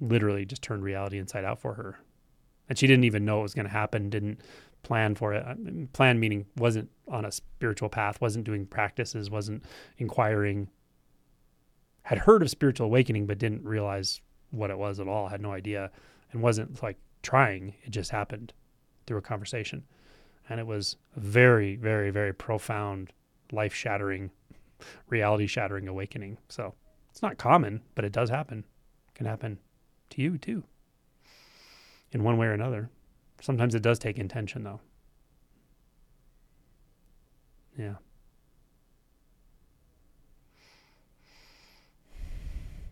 Literally 0.00 0.44
just 0.44 0.62
turned 0.62 0.82
reality 0.82 1.18
inside 1.18 1.44
out 1.44 1.60
for 1.60 1.74
her. 1.74 1.98
And 2.68 2.78
she 2.78 2.86
didn't 2.86 3.04
even 3.04 3.24
know 3.24 3.40
it 3.40 3.42
was 3.42 3.54
going 3.54 3.66
to 3.66 3.72
happen, 3.72 4.10
didn't 4.10 4.40
plan 4.82 5.14
for 5.14 5.34
it. 5.34 5.92
Plan 5.92 6.18
meaning 6.18 6.46
wasn't 6.56 6.90
on 7.08 7.24
a 7.24 7.32
spiritual 7.32 7.88
path, 7.88 8.20
wasn't 8.20 8.44
doing 8.44 8.66
practices, 8.66 9.30
wasn't 9.30 9.64
inquiring. 9.98 10.68
Had 12.02 12.18
heard 12.18 12.42
of 12.42 12.50
spiritual 12.50 12.86
awakening, 12.86 13.26
but 13.26 13.38
didn't 13.38 13.64
realize 13.64 14.20
what 14.50 14.70
it 14.70 14.78
was 14.78 15.00
at 15.00 15.08
all, 15.08 15.28
had 15.28 15.40
no 15.40 15.52
idea, 15.52 15.90
and 16.32 16.42
wasn't 16.42 16.82
like 16.82 16.98
trying. 17.22 17.74
It 17.82 17.90
just 17.90 18.10
happened 18.10 18.52
through 19.06 19.18
a 19.18 19.22
conversation. 19.22 19.84
And 20.48 20.60
it 20.60 20.66
was 20.66 20.96
a 21.16 21.20
very, 21.20 21.76
very, 21.76 22.10
very 22.10 22.32
profound, 22.32 23.12
life 23.52 23.74
shattering 23.74 24.30
reality 25.08 25.46
shattering 25.46 25.88
awakening. 25.88 26.38
So 26.48 26.74
it's 27.10 27.22
not 27.22 27.38
common, 27.38 27.82
but 27.94 28.04
it 28.04 28.12
does 28.12 28.30
happen. 28.30 28.64
It 29.08 29.14
can 29.14 29.26
happen 29.26 29.58
to 30.14 30.22
you 30.22 30.38
too, 30.38 30.64
in 32.12 32.22
one 32.22 32.36
way 32.36 32.46
or 32.46 32.52
another. 32.52 32.90
Sometimes 33.40 33.74
it 33.74 33.82
does 33.82 33.98
take 33.98 34.18
intention, 34.18 34.64
though. 34.64 34.80
Yeah. 37.78 37.94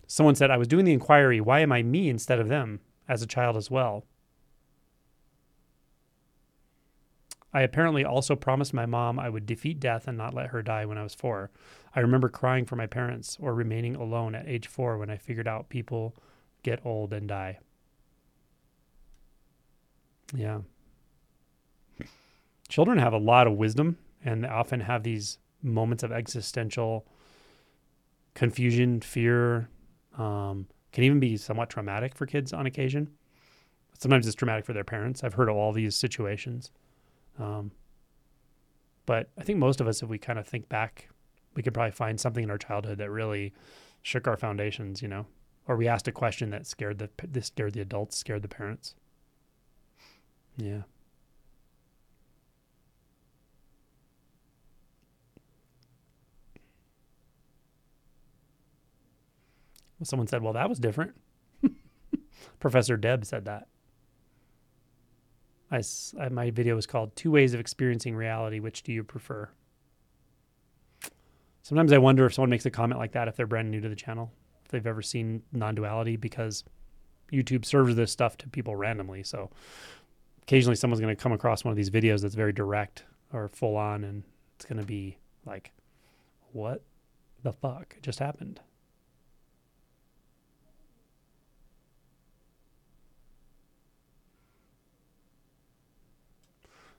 Someone 0.07 0.35
said, 0.35 0.51
I 0.51 0.59
was 0.59 0.69
doing 0.69 0.85
the 0.85 0.93
inquiry, 0.93 1.41
why 1.41 1.61
am 1.61 1.73
I 1.73 1.83
me 1.83 2.11
instead 2.11 2.39
of 2.39 2.49
them 2.49 2.81
as 3.09 3.23
a 3.23 3.27
child 3.27 3.57
as 3.57 3.71
well? 3.71 4.05
I 7.55 7.63
apparently 7.63 8.05
also 8.05 8.35
promised 8.35 8.75
my 8.75 8.87
mom 8.87 9.19
I 9.19 9.29
would 9.29 9.47
defeat 9.47 9.79
death 9.79 10.09
and 10.09 10.19
not 10.19 10.35
let 10.35 10.49
her 10.49 10.63
die 10.63 10.87
when 10.87 10.99
I 10.99 11.03
was 11.03 11.15
four. 11.15 11.51
I 11.95 12.01
remember 12.01 12.29
crying 12.29 12.65
for 12.65 12.77
my 12.77 12.87
parents 12.87 13.39
or 13.41 13.55
remaining 13.55 13.95
alone 13.95 14.35
at 14.35 14.49
age 14.49 14.67
four 14.67 14.99
when 14.99 15.11
I 15.11 15.17
figured 15.17 15.49
out 15.49 15.69
people 15.69 16.15
get 16.63 16.85
old 16.85 17.13
and 17.13 17.29
die. 17.29 17.59
Yeah. 20.35 20.61
Children 22.69 22.99
have 22.99 23.13
a 23.13 23.19
lot 23.19 23.47
of 23.47 23.55
wisdom 23.55 23.99
and 24.25 24.45
they 24.45 24.49
often 24.49 24.81
have 24.81 25.03
these 25.03 25.39
moments 25.63 26.03
of 26.03 26.13
existential 26.13 27.07
confusion, 28.35 29.01
fear, 29.01 29.69
um, 30.17 30.67
can 30.93 31.05
even 31.05 31.21
be 31.21 31.37
somewhat 31.37 31.71
traumatic 31.71 32.15
for 32.15 32.27
kids 32.27 32.53
on 32.53 32.67
occasion. 32.67 33.11
Sometimes 33.99 34.27
it's 34.27 34.37
traumatic 34.37 34.65
for 34.65 34.73
their 34.73 34.85
parents. 34.85 35.23
I've 35.23 35.35
heard 35.35 35.49
of 35.49 35.57
all 35.57 35.73
these 35.73 35.97
situations. 35.97 36.71
Um, 37.39 37.71
but 39.07 39.31
I 39.39 39.43
think 39.43 39.59
most 39.59 39.81
of 39.81 39.89
us, 39.89 40.03
if 40.03 40.09
we 40.09 40.19
kind 40.19 40.39
of 40.39 40.47
think 40.47 40.69
back, 40.69 41.09
we 41.55 41.63
could 41.63 41.75
probably 41.75 41.93
find 41.93 42.19
something 42.19 42.45
in 42.45 42.51
our 42.51 42.59
childhood 42.59 42.99
that 42.99 43.11
really 43.11 43.53
shook 44.03 44.27
our 44.27 44.37
foundations, 44.37 45.03
you 45.03 45.09
know, 45.09 45.27
or 45.67 45.77
we 45.77 45.89
asked 45.89 46.09
a 46.09 46.13
question 46.13 46.51
that 46.51 46.67
scared 46.67 46.99
the 46.99 47.09
this 47.27 47.47
scared 47.47 47.75
the 47.75 47.81
adults, 47.81 48.17
scared 48.17 48.43
the 48.43 48.49
parents. 48.49 48.95
Yeah. 50.57 50.83
Well, 59.99 60.07
someone 60.07 60.27
said, 60.27 60.43
"Well, 60.43 60.53
that 60.55 60.69
was 60.69 60.79
different." 60.79 61.15
Professor 62.61 62.97
Deb 62.97 63.25
said 63.25 63.45
that. 63.45 63.69
I, 65.71 65.83
I, 66.21 66.29
my 66.29 66.51
video 66.51 66.75
was 66.75 66.87
called 66.87 67.17
Two 67.17 67.31
Ways 67.31 67.55
of 67.55 67.61
Experiencing 67.61 68.15
Reality. 68.15 68.61
Which 68.61 68.83
do 68.83 68.93
you 68.93 69.05
prefer? 69.05 69.49
Sometimes 71.63 71.93
I 71.93 71.99
wonder 71.99 72.27
if 72.27 72.35
someone 72.35 72.51
makes 72.51 72.67
a 72.67 72.71
comment 72.71 72.99
like 72.99 73.13
that 73.13 73.29
if 73.29 73.37
they're 73.37 73.47
brand 73.47 73.71
new 73.71 73.81
to 73.81 73.89
the 73.89 73.95
channel, 73.95 74.33
they've 74.73 74.87
ever 74.87 75.03
seen 75.03 75.43
non 75.53 75.75
duality, 75.75 76.17
because 76.17 76.65
YouTube 77.33 77.65
serves 77.65 77.95
this 77.95 78.11
stuff 78.11 78.37
to 78.39 78.49
people 78.49 78.75
randomly. 78.75 79.23
So 79.23 79.51
occasionally 80.43 80.77
someone's 80.77 81.01
going 81.01 81.15
to 81.15 81.23
come 81.23 81.33
across 81.33 81.65
one 81.65 81.71
of 81.71 81.77
these 81.77 81.91
videos 81.91 82.23
that's 82.23 82.35
very 82.35 82.53
direct 82.53 83.05
or 83.33 83.49
full 83.49 83.77
on, 83.77 84.05
and 84.05 84.25
it's 84.57 84.65
going 84.65 84.81
to 84.81 84.87
be 84.87 85.19
like, 85.47 85.73
what 86.53 86.83
the 87.43 87.53
fuck 87.53 87.97
just 88.03 88.19
happened? 88.19 88.61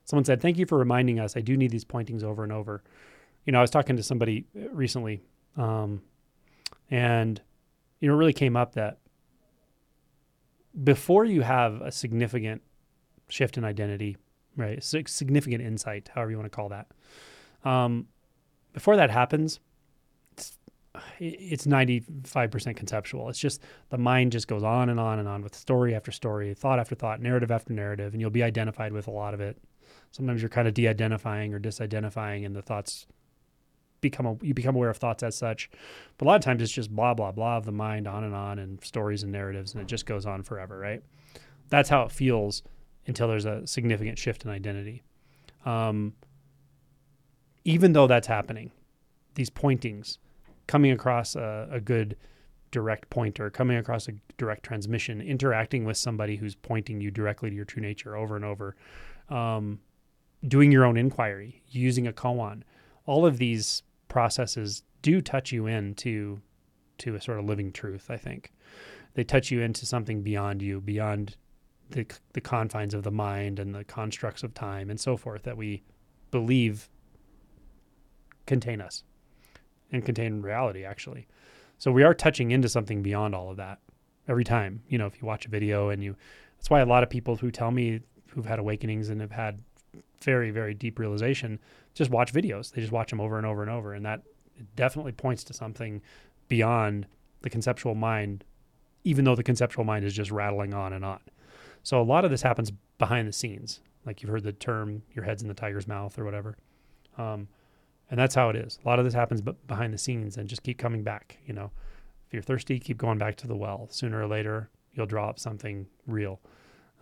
someone 0.04 0.24
said, 0.24 0.40
"Thank 0.40 0.58
you 0.58 0.66
for 0.66 0.78
reminding 0.78 1.18
us. 1.18 1.36
I 1.36 1.40
do 1.40 1.56
need 1.56 1.70
these 1.70 1.84
pointings 1.84 2.22
over 2.22 2.42
and 2.42 2.52
over." 2.52 2.82
You 3.44 3.52
know, 3.52 3.58
I 3.58 3.62
was 3.62 3.70
talking 3.70 3.96
to 3.96 4.02
somebody 4.02 4.46
recently, 4.54 5.22
um, 5.56 6.02
and 6.90 7.40
you 8.00 8.08
know, 8.08 8.14
it 8.14 8.18
really 8.18 8.32
came 8.32 8.56
up 8.56 8.74
that 8.74 8.98
before 10.82 11.24
you 11.24 11.42
have 11.42 11.80
a 11.80 11.92
significant 11.92 12.62
shift 13.28 13.56
in 13.56 13.64
identity, 13.64 14.16
right, 14.56 14.82
significant 14.82 15.62
insight, 15.62 16.10
however 16.14 16.30
you 16.30 16.36
want 16.36 16.50
to 16.50 16.54
call 16.54 16.68
that, 16.70 16.88
um, 17.64 18.08
before 18.72 18.96
that 18.96 19.10
happens, 19.10 19.60
it's 21.18 21.66
95% 21.66 22.76
conceptual. 22.76 23.28
It's 23.28 23.38
just 23.38 23.60
the 23.90 23.98
mind 23.98 24.32
just 24.32 24.48
goes 24.48 24.62
on 24.62 24.88
and 24.88 25.00
on 25.00 25.18
and 25.18 25.28
on 25.28 25.42
with 25.42 25.54
story 25.54 25.94
after 25.94 26.12
story, 26.12 26.54
thought 26.54 26.78
after 26.78 26.94
thought, 26.94 27.20
narrative 27.20 27.50
after 27.50 27.72
narrative, 27.72 28.12
and 28.12 28.20
you'll 28.20 28.30
be 28.30 28.42
identified 28.42 28.92
with 28.92 29.06
a 29.06 29.10
lot 29.10 29.34
of 29.34 29.40
it 29.40 29.58
sometimes 30.14 30.40
you're 30.40 30.48
kind 30.48 30.68
of 30.68 30.74
de-identifying 30.74 31.52
or 31.52 31.58
disidentifying 31.58 32.46
and 32.46 32.54
the 32.54 32.62
thoughts 32.62 33.06
become 34.10 34.26
a, 34.26 34.36
you 34.42 34.54
become 34.54 34.76
aware 34.76 34.90
of 34.90 34.96
thoughts 34.96 35.22
as 35.22 35.36
such 35.36 35.70
but 36.18 36.26
a 36.26 36.28
lot 36.28 36.36
of 36.36 36.42
times 36.42 36.62
it's 36.62 36.72
just 36.72 36.94
blah 36.94 37.14
blah 37.14 37.32
blah 37.32 37.56
of 37.56 37.64
the 37.64 37.72
mind 37.72 38.06
on 38.06 38.24
and 38.24 38.34
on 38.34 38.58
and 38.58 38.82
stories 38.84 39.22
and 39.22 39.32
narratives 39.32 39.72
and 39.74 39.82
it 39.82 39.86
just 39.86 40.06
goes 40.06 40.26
on 40.26 40.42
forever 40.42 40.78
right 40.78 41.02
that's 41.68 41.88
how 41.88 42.02
it 42.02 42.12
feels 42.12 42.62
until 43.06 43.28
there's 43.28 43.44
a 43.44 43.66
significant 43.66 44.18
shift 44.18 44.44
in 44.44 44.50
identity 44.50 45.02
um, 45.66 46.12
even 47.64 47.92
though 47.92 48.06
that's 48.06 48.26
happening 48.26 48.70
these 49.34 49.50
pointings 49.50 50.18
coming 50.66 50.92
across 50.92 51.34
a, 51.36 51.68
a 51.70 51.80
good 51.80 52.16
direct 52.74 53.08
pointer, 53.08 53.50
coming 53.50 53.76
across 53.76 54.08
a 54.08 54.12
direct 54.36 54.64
transmission, 54.64 55.20
interacting 55.20 55.84
with 55.84 55.96
somebody 55.96 56.34
who's 56.34 56.56
pointing 56.56 57.00
you 57.00 57.08
directly 57.08 57.48
to 57.48 57.54
your 57.54 57.64
true 57.64 57.80
nature 57.80 58.16
over 58.16 58.34
and 58.34 58.44
over, 58.44 58.74
um, 59.28 59.78
doing 60.48 60.72
your 60.72 60.84
own 60.84 60.96
inquiry, 60.96 61.62
using 61.68 62.08
a 62.08 62.12
koan. 62.12 62.62
All 63.06 63.24
of 63.24 63.38
these 63.38 63.83
processes 64.08 64.82
do 65.02 65.20
touch 65.20 65.52
you 65.52 65.66
into 65.66 66.40
to 66.98 67.14
a 67.14 67.20
sort 67.20 67.38
of 67.38 67.44
living 67.44 67.72
truth, 67.72 68.10
I 68.10 68.16
think. 68.16 68.52
They 69.14 69.24
touch 69.24 69.50
you 69.50 69.60
into 69.60 69.86
something 69.86 70.22
beyond 70.22 70.62
you, 70.62 70.80
beyond 70.80 71.36
the, 71.90 72.06
the 72.32 72.40
confines 72.40 72.94
of 72.94 73.02
the 73.02 73.10
mind 73.10 73.58
and 73.58 73.74
the 73.74 73.84
constructs 73.84 74.42
of 74.42 74.54
time 74.54 74.90
and 74.90 74.98
so 74.98 75.16
forth 75.16 75.42
that 75.44 75.56
we 75.56 75.82
believe 76.30 76.88
contain 78.46 78.80
us 78.80 79.04
and 79.92 80.04
contain 80.04 80.42
reality, 80.42 80.84
actually. 80.84 81.26
So 81.78 81.92
we 81.92 82.02
are 82.02 82.14
touching 82.14 82.50
into 82.50 82.68
something 82.68 83.02
beyond 83.02 83.34
all 83.34 83.50
of 83.50 83.56
that 83.58 83.78
every 84.28 84.44
time. 84.44 84.82
You 84.88 84.98
know, 84.98 85.06
if 85.06 85.20
you 85.20 85.26
watch 85.26 85.46
a 85.46 85.50
video 85.50 85.90
and 85.90 86.02
you, 86.02 86.16
that's 86.56 86.70
why 86.70 86.80
a 86.80 86.86
lot 86.86 87.02
of 87.02 87.10
people 87.10 87.36
who 87.36 87.50
tell 87.50 87.70
me 87.70 88.00
who've 88.28 88.46
had 88.46 88.58
awakenings 88.58 89.10
and 89.10 89.20
have 89.20 89.30
had 89.30 89.60
very 90.24 90.50
very 90.50 90.74
deep 90.74 90.98
realization 90.98 91.58
just 91.94 92.10
watch 92.10 92.32
videos 92.32 92.72
they 92.72 92.80
just 92.80 92.92
watch 92.92 93.10
them 93.10 93.20
over 93.20 93.36
and 93.36 93.46
over 93.46 93.62
and 93.62 93.70
over 93.70 93.94
and 93.94 94.04
that 94.04 94.22
definitely 94.76 95.12
points 95.12 95.44
to 95.44 95.52
something 95.52 96.00
beyond 96.48 97.06
the 97.42 97.50
conceptual 97.50 97.94
mind 97.94 98.44
even 99.04 99.24
though 99.24 99.36
the 99.36 99.42
conceptual 99.42 99.84
mind 99.84 100.04
is 100.04 100.14
just 100.14 100.30
rattling 100.30 100.74
on 100.74 100.92
and 100.92 101.04
on 101.04 101.20
so 101.82 102.00
a 102.00 102.02
lot 102.02 102.24
of 102.24 102.30
this 102.30 102.42
happens 102.42 102.72
behind 102.98 103.28
the 103.28 103.32
scenes 103.32 103.80
like 104.06 104.22
you've 104.22 104.30
heard 104.30 104.44
the 104.44 104.52
term 104.52 105.02
your 105.14 105.24
head's 105.24 105.42
in 105.42 105.48
the 105.48 105.54
tiger's 105.54 105.86
mouth 105.86 106.18
or 106.18 106.24
whatever 106.24 106.56
Um, 107.18 107.48
and 108.10 108.18
that's 108.18 108.34
how 108.34 108.50
it 108.50 108.56
is. 108.56 108.78
A 108.84 108.88
lot 108.88 108.98
of 108.98 109.04
this 109.04 109.14
happens 109.14 109.40
behind 109.40 109.92
the 109.92 109.98
scenes 109.98 110.36
and 110.36 110.48
just 110.48 110.62
keep 110.62 110.78
coming 110.78 111.02
back. 111.02 111.38
You 111.46 111.54
know, 111.54 111.70
if 112.26 112.32
you're 112.32 112.42
thirsty, 112.42 112.78
keep 112.78 112.98
going 112.98 113.18
back 113.18 113.36
to 113.36 113.46
the 113.46 113.56
well. 113.56 113.88
Sooner 113.90 114.20
or 114.20 114.26
later, 114.26 114.68
you'll 114.92 115.06
draw 115.06 115.28
up 115.28 115.38
something 115.38 115.86
real. 116.06 116.40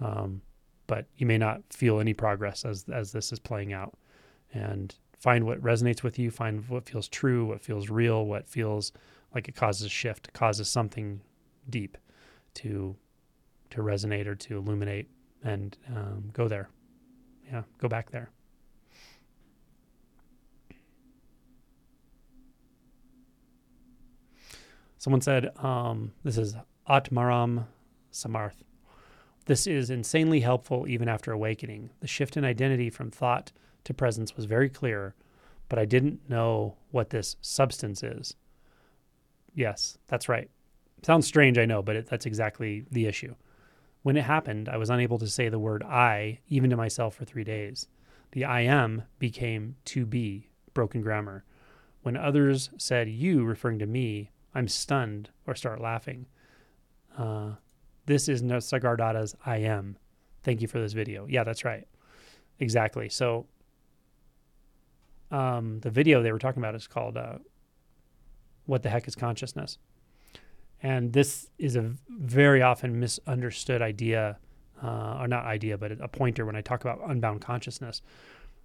Um, 0.00 0.42
but 0.86 1.06
you 1.16 1.26
may 1.26 1.38
not 1.38 1.62
feel 1.70 2.00
any 2.00 2.14
progress 2.14 2.64
as 2.64 2.84
as 2.92 3.12
this 3.12 3.32
is 3.32 3.38
playing 3.38 3.72
out. 3.72 3.96
And 4.54 4.94
find 5.18 5.46
what 5.46 5.62
resonates 5.62 6.02
with 6.02 6.18
you. 6.18 6.30
Find 6.30 6.68
what 6.68 6.88
feels 6.88 7.08
true, 7.08 7.46
what 7.46 7.60
feels 7.60 7.88
real, 7.88 8.26
what 8.26 8.48
feels 8.48 8.92
like 9.34 9.48
it 9.48 9.54
causes 9.54 9.86
a 9.86 9.88
shift, 9.88 10.32
causes 10.32 10.68
something 10.68 11.20
deep 11.70 11.96
to 12.54 12.96
to 13.70 13.80
resonate 13.80 14.26
or 14.26 14.34
to 14.34 14.58
illuminate, 14.58 15.08
and 15.42 15.78
um, 15.88 16.30
go 16.32 16.48
there. 16.48 16.68
Yeah, 17.50 17.62
go 17.78 17.88
back 17.88 18.10
there. 18.10 18.30
Someone 24.98 25.20
said, 25.20 25.50
um, 25.58 26.12
this 26.22 26.38
is 26.38 26.54
Atmaram 26.88 27.66
Samarth. 28.12 28.62
This 29.46 29.66
is 29.66 29.90
insanely 29.90 30.40
helpful 30.40 30.86
even 30.86 31.08
after 31.08 31.32
awakening. 31.32 31.90
The 32.00 32.06
shift 32.06 32.36
in 32.36 32.44
identity 32.44 32.90
from 32.90 33.10
thought 33.10 33.52
to 33.84 33.94
presence 33.94 34.36
was 34.36 34.44
very 34.44 34.68
clear, 34.68 35.14
but 35.68 35.78
I 35.78 35.84
didn't 35.84 36.28
know 36.28 36.76
what 36.90 37.10
this 37.10 37.36
substance 37.40 38.02
is. 38.02 38.36
Yes, 39.54 39.98
that's 40.06 40.28
right. 40.28 40.48
Sounds 41.02 41.26
strange, 41.26 41.58
I 41.58 41.64
know, 41.64 41.82
but 41.82 41.96
it, 41.96 42.06
that's 42.06 42.26
exactly 42.26 42.84
the 42.90 43.06
issue. 43.06 43.34
When 44.02 44.16
it 44.16 44.24
happened, 44.24 44.68
I 44.68 44.76
was 44.76 44.90
unable 44.90 45.18
to 45.18 45.26
say 45.26 45.48
the 45.48 45.58
word 45.58 45.82
I, 45.82 46.40
even 46.48 46.70
to 46.70 46.76
myself, 46.76 47.16
for 47.16 47.24
three 47.24 47.44
days. 47.44 47.88
The 48.32 48.44
I 48.44 48.60
am 48.62 49.02
became 49.18 49.76
to 49.86 50.06
be, 50.06 50.48
broken 50.74 51.02
grammar. 51.02 51.44
When 52.02 52.16
others 52.16 52.70
said 52.78 53.08
you, 53.08 53.44
referring 53.44 53.78
to 53.80 53.86
me, 53.86 54.30
I'm 54.54 54.68
stunned 54.68 55.30
or 55.46 55.54
start 55.54 55.80
laughing. 55.80 56.26
Uh, 57.16 57.52
this 58.06 58.28
is 58.28 58.42
Nisargadatta's 58.42 59.34
I 59.44 59.58
am. 59.58 59.96
Thank 60.42 60.60
you 60.60 60.68
for 60.68 60.80
this 60.80 60.92
video. 60.92 61.26
Yeah, 61.28 61.44
that's 61.44 61.64
right. 61.64 61.86
Exactly. 62.58 63.08
So 63.08 63.46
um, 65.30 65.80
the 65.80 65.90
video 65.90 66.22
they 66.22 66.32
were 66.32 66.38
talking 66.38 66.62
about 66.62 66.74
is 66.74 66.86
called 66.86 67.16
uh, 67.16 67.38
What 68.66 68.82
the 68.82 68.90
Heck 68.90 69.08
is 69.08 69.14
Consciousness? 69.14 69.78
And 70.82 71.12
this 71.12 71.48
is 71.58 71.76
a 71.76 71.94
very 72.08 72.60
often 72.60 72.98
misunderstood 72.98 73.82
idea, 73.82 74.38
uh, 74.82 75.18
or 75.20 75.28
not 75.28 75.44
idea, 75.44 75.78
but 75.78 75.92
a 75.92 76.08
pointer 76.08 76.44
when 76.44 76.56
I 76.56 76.60
talk 76.60 76.82
about 76.84 77.00
unbound 77.08 77.40
consciousness. 77.40 78.02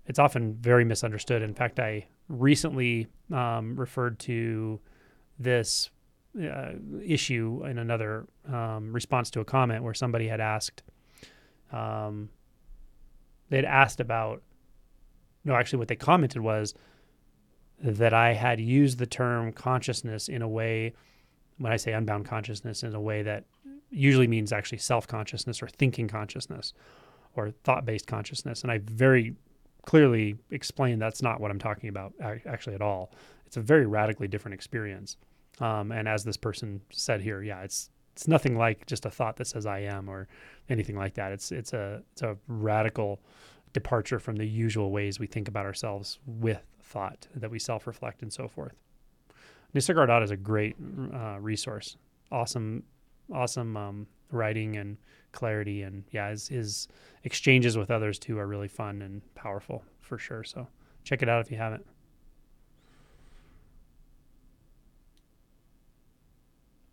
It's 0.08 0.18
often 0.20 0.56
very 0.56 0.84
misunderstood. 0.84 1.42
In 1.44 1.54
fact, 1.54 1.80
I 1.80 2.08
recently 2.28 3.08
um, 3.32 3.76
referred 3.76 4.18
to 4.20 4.80
this 5.38 5.92
uh, 6.40 6.74
issue 7.04 7.64
in 7.66 7.78
another 7.78 8.28
um, 8.52 8.94
response 8.94 9.30
to 9.32 9.40
a 9.40 9.46
comment 9.46 9.84
where 9.84 9.94
somebody 9.94 10.28
had 10.28 10.40
asked, 10.40 10.84
um, 11.72 12.30
they 13.50 13.58
had 13.58 13.66
asked 13.66 14.00
about, 14.00 14.44
no, 15.44 15.56
actually, 15.56 15.80
what 15.80 15.88
they 15.88 15.96
commented 15.96 16.42
was 16.42 16.74
that 17.82 18.14
I 18.14 18.34
had 18.34 18.60
used 18.60 18.98
the 18.98 19.06
term 19.06 19.52
consciousness 19.54 20.28
in 20.28 20.42
a 20.42 20.48
way, 20.48 20.94
when 21.58 21.72
I 21.72 21.78
say 21.78 21.94
unbound 21.94 22.26
consciousness, 22.26 22.84
in 22.84 22.94
a 22.94 23.02
way 23.02 23.24
that 23.24 23.46
usually 23.90 24.28
means 24.28 24.52
actually 24.52 24.80
self 24.80 25.08
consciousness 25.08 25.62
or 25.62 25.68
thinking 25.68 26.08
consciousness 26.08 26.74
or 27.36 27.52
thought 27.64 27.86
based 27.86 28.08
consciousness. 28.08 28.64
And 28.64 28.72
I 28.72 28.80
very 28.80 29.36
clearly 29.86 30.36
explained 30.52 31.02
that's 31.02 31.22
not 31.22 31.40
what 31.40 31.50
I'm 31.50 31.60
talking 31.60 31.90
about 31.90 32.14
actually 32.46 32.76
at 32.76 32.82
all. 32.82 33.12
It's 33.46 33.58
a 33.58 33.62
very 33.62 33.86
radically 33.86 34.28
different 34.28 34.54
experience. 34.56 35.16
Um, 35.60 35.92
and 35.92 36.08
as 36.08 36.24
this 36.24 36.38
person 36.38 36.82
said 36.92 37.22
here, 37.22 37.42
yeah, 37.42 37.62
it's 37.62 37.90
it's 38.14 38.28
nothing 38.28 38.58
like 38.58 38.86
just 38.88 39.06
a 39.06 39.12
thought 39.12 39.38
that 39.38 39.46
says 39.46 39.66
I 39.66 39.80
am 39.80 40.10
or 40.10 40.28
anything 40.70 40.96
like 40.96 41.14
that. 41.16 41.32
It's 41.32 41.52
it's 41.52 41.74
a 41.74 42.02
it's 42.14 42.22
a 42.22 42.38
radical 42.48 43.20
departure 43.74 44.20
from 44.20 44.38
the 44.38 44.46
usual 44.46 44.92
ways 44.92 45.20
we 45.20 45.28
think 45.28 45.48
about 45.48 45.66
ourselves 45.66 46.20
with 46.26 46.64
thought 46.82 47.28
that 47.36 47.52
we 47.52 47.60
self-reflect 47.60 48.22
and 48.22 48.34
so 48.34 48.48
forth. 48.48 48.74
Nisargadatta 49.76 50.24
is 50.24 50.32
a 50.32 50.38
great 50.38 50.76
uh, 51.14 51.38
resource. 51.40 51.98
Awesome, 52.32 52.84
awesome 53.32 53.78
um, 53.78 54.08
writing 54.32 54.78
and 54.78 54.98
clarity, 55.32 55.84
and 55.84 56.04
yeah, 56.12 56.30
his, 56.30 56.48
his 56.48 56.88
exchanges 57.24 57.78
with 57.78 57.92
others 57.92 58.18
too 58.18 58.40
are 58.40 58.48
really 58.48 58.68
fun 58.68 59.02
and 59.02 59.22
powerful 59.36 59.84
for 60.00 60.18
sure. 60.18 60.44
So 60.44 60.68
check 61.04 61.22
it 61.22 61.30
out 61.30 61.42
if 61.42 61.52
you 61.52 61.58
haven't. 61.58 61.86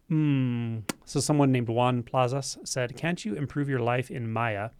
Hmm. 0.08 0.80
So 1.04 1.20
someone 1.20 1.50
named 1.50 1.68
Juan 1.68 2.02
Plazas 2.02 2.58
said, 2.64 2.96
"Can't 2.96 3.24
you 3.24 3.34
improve 3.34 3.68
your 3.68 3.80
life 3.80 4.10
in 4.10 4.32
Maya, 4.32 4.70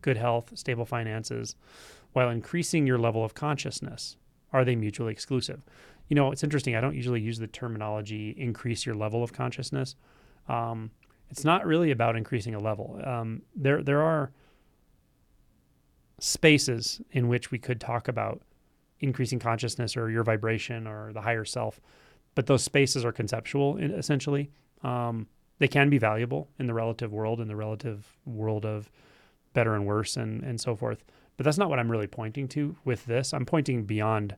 good 0.00 0.16
health, 0.16 0.56
stable 0.56 0.86
finances, 0.86 1.54
while 2.12 2.30
increasing 2.30 2.86
your 2.86 2.98
level 2.98 3.24
of 3.24 3.34
consciousness? 3.34 4.16
Are 4.52 4.64
they 4.64 4.76
mutually 4.76 5.12
exclusive?" 5.12 5.62
You 6.08 6.14
know, 6.14 6.32
it's 6.32 6.42
interesting. 6.42 6.74
I 6.74 6.80
don't 6.80 6.96
usually 6.96 7.20
use 7.20 7.38
the 7.38 7.46
terminology 7.46 8.30
"increase 8.38 8.86
your 8.86 8.94
level 8.94 9.22
of 9.22 9.32
consciousness." 9.32 9.96
Um, 10.48 10.90
it's 11.30 11.44
not 11.44 11.66
really 11.66 11.90
about 11.90 12.16
increasing 12.16 12.54
a 12.54 12.58
level. 12.58 13.00
Um, 13.04 13.42
there, 13.54 13.82
there 13.82 14.00
are 14.00 14.32
spaces 16.18 17.00
in 17.12 17.28
which 17.28 17.50
we 17.50 17.58
could 17.58 17.80
talk 17.80 18.08
about 18.08 18.42
increasing 19.00 19.38
consciousness 19.38 19.96
or 19.96 20.10
your 20.10 20.24
vibration 20.24 20.86
or 20.86 21.12
the 21.12 21.20
higher 21.20 21.44
self 21.44 21.80
but 22.34 22.46
those 22.46 22.62
spaces 22.62 23.04
are 23.04 23.12
conceptual 23.12 23.78
essentially. 23.78 24.50
Um, 24.82 25.26
they 25.58 25.68
can 25.68 25.90
be 25.90 25.98
valuable 25.98 26.48
in 26.58 26.66
the 26.66 26.74
relative 26.74 27.12
world, 27.12 27.40
in 27.40 27.48
the 27.48 27.56
relative 27.56 28.16
world 28.24 28.64
of 28.64 28.90
better 29.54 29.74
and 29.74 29.86
worse 29.86 30.16
and, 30.16 30.42
and 30.44 30.60
so 30.60 30.76
forth. 30.76 31.04
But 31.36 31.44
that's 31.44 31.58
not 31.58 31.68
what 31.68 31.78
I'm 31.78 31.90
really 31.90 32.06
pointing 32.06 32.48
to 32.48 32.76
with 32.84 33.04
this. 33.06 33.32
I'm 33.32 33.46
pointing 33.46 33.84
beyond 33.84 34.36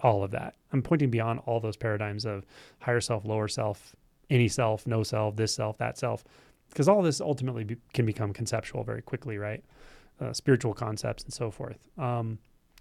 all 0.00 0.22
of 0.22 0.30
that. 0.32 0.54
I'm 0.72 0.82
pointing 0.82 1.10
beyond 1.10 1.40
all 1.46 1.60
those 1.60 1.76
paradigms 1.76 2.24
of 2.24 2.44
higher 2.80 3.00
self, 3.00 3.24
lower 3.24 3.48
self, 3.48 3.94
any 4.30 4.48
self, 4.48 4.86
no 4.86 5.02
self, 5.02 5.36
this 5.36 5.54
self, 5.54 5.78
that 5.78 5.98
self, 5.98 6.24
because 6.68 6.88
all 6.88 7.02
this 7.02 7.20
ultimately 7.20 7.64
be, 7.64 7.76
can 7.94 8.06
become 8.06 8.32
conceptual 8.32 8.84
very 8.84 9.02
quickly, 9.02 9.38
right? 9.38 9.64
Uh, 10.20 10.32
spiritual 10.32 10.74
concepts 10.74 11.24
and 11.24 11.32
so 11.32 11.50
forth. 11.50 11.78
Um, 11.96 12.38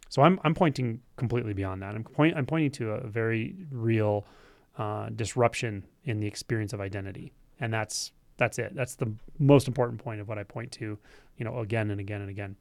so 0.10 0.22
I'm 0.22 0.40
I'm 0.44 0.54
pointing 0.54 1.02
completely 1.18 1.54
beyond 1.54 1.82
that. 1.82 1.96
I'm 1.96 2.04
point 2.04 2.36
I'm 2.36 2.46
pointing 2.46 2.72
to 2.72 2.92
a 2.92 3.08
very 3.08 3.56
real 3.72 4.26
uh, 4.78 5.10
disruption 5.10 5.84
in 6.06 6.20
the 6.20 6.28
experience 6.28 6.74
of 6.74 6.82
identity, 6.82 7.34
and 7.60 7.74
that's 7.74 8.12
that's 8.38 8.60
it. 8.60 8.76
That's 8.76 8.96
the 8.96 9.12
most 9.40 9.68
important 9.68 10.00
point 10.02 10.22
of 10.22 10.28
what 10.28 10.38
I 10.38 10.44
point 10.44 10.72
to, 10.74 10.98
you 11.38 11.46
know, 11.46 11.60
again 11.60 11.90
and 11.90 12.00
again 12.00 12.22
and 12.22 12.30
again. 12.30 12.56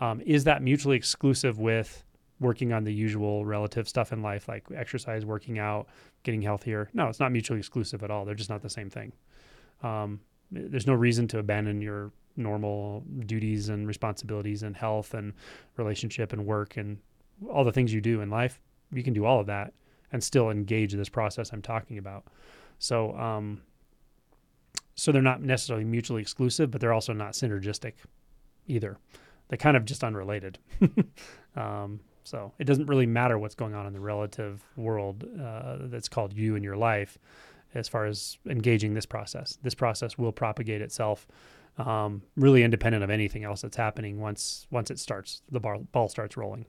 Um, 0.00 0.20
is 0.22 0.44
that 0.44 0.62
mutually 0.62 0.96
exclusive 0.96 1.58
with 1.58 2.04
working 2.40 2.72
on 2.72 2.84
the 2.84 2.92
usual 2.92 3.44
relative 3.44 3.88
stuff 3.88 4.12
in 4.12 4.22
life, 4.22 4.48
like 4.48 4.64
exercise, 4.74 5.24
working 5.24 5.58
out, 5.58 5.86
getting 6.24 6.42
healthier? 6.42 6.90
No, 6.94 7.08
it's 7.08 7.20
not 7.20 7.32
mutually 7.32 7.58
exclusive 7.58 8.02
at 8.02 8.10
all. 8.10 8.24
They're 8.24 8.34
just 8.34 8.50
not 8.50 8.62
the 8.62 8.70
same 8.70 8.90
thing. 8.90 9.12
Um, 9.82 10.20
there's 10.50 10.86
no 10.86 10.94
reason 10.94 11.28
to 11.28 11.38
abandon 11.38 11.80
your 11.80 12.10
normal 12.36 13.04
duties 13.26 13.68
and 13.68 13.86
responsibilities 13.86 14.62
and 14.62 14.76
health 14.76 15.14
and 15.14 15.32
relationship 15.76 16.32
and 16.32 16.46
work 16.46 16.76
and 16.76 16.98
all 17.48 17.62
the 17.62 17.72
things 17.72 17.92
you 17.92 18.00
do 18.00 18.20
in 18.20 18.30
life. 18.30 18.60
You 18.92 19.02
can 19.02 19.12
do 19.12 19.24
all 19.24 19.38
of 19.38 19.46
that 19.46 19.72
and 20.12 20.22
still 20.22 20.50
engage 20.50 20.92
this 20.92 21.08
process 21.08 21.52
I'm 21.52 21.62
talking 21.62 21.98
about. 21.98 22.24
So, 22.78 23.16
um, 23.16 23.62
so 24.94 25.12
they're 25.12 25.22
not 25.22 25.42
necessarily 25.42 25.84
mutually 25.84 26.22
exclusive, 26.22 26.70
but 26.70 26.80
they're 26.80 26.92
also 26.92 27.12
not 27.12 27.32
synergistic 27.32 27.94
either. 28.66 28.98
They're 29.48 29.56
kind 29.56 29.76
of 29.76 29.84
just 29.84 30.04
unrelated. 30.04 30.58
um, 31.56 32.00
so 32.24 32.52
it 32.58 32.64
doesn't 32.64 32.86
really 32.86 33.06
matter 33.06 33.38
what's 33.38 33.54
going 33.54 33.74
on 33.74 33.86
in 33.86 33.92
the 33.92 34.00
relative 34.00 34.62
world 34.76 35.24
uh, 35.40 35.78
that's 35.80 36.08
called 36.08 36.32
you 36.32 36.54
in 36.54 36.62
your 36.62 36.76
life 36.76 37.18
as 37.74 37.88
far 37.88 38.06
as 38.06 38.38
engaging 38.48 38.94
this 38.94 39.06
process. 39.06 39.58
This 39.62 39.74
process 39.74 40.18
will 40.18 40.32
propagate 40.32 40.82
itself 40.82 41.26
um, 41.78 42.22
really 42.36 42.62
independent 42.62 43.04
of 43.04 43.10
anything 43.10 43.44
else 43.44 43.62
that's 43.62 43.76
happening 43.76 44.20
once 44.20 44.66
once 44.70 44.90
it 44.90 44.98
starts 44.98 45.42
the 45.50 45.60
ball, 45.60 45.86
ball 45.92 46.08
starts 46.08 46.36
rolling. 46.36 46.66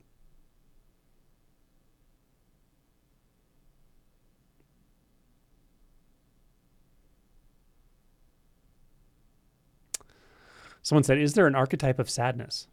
Someone 10.82 11.04
said, 11.04 11.18
"Is 11.18 11.34
there 11.34 11.46
an 11.46 11.54
archetype 11.54 11.98
of 11.98 12.10
sadness?" 12.10 12.68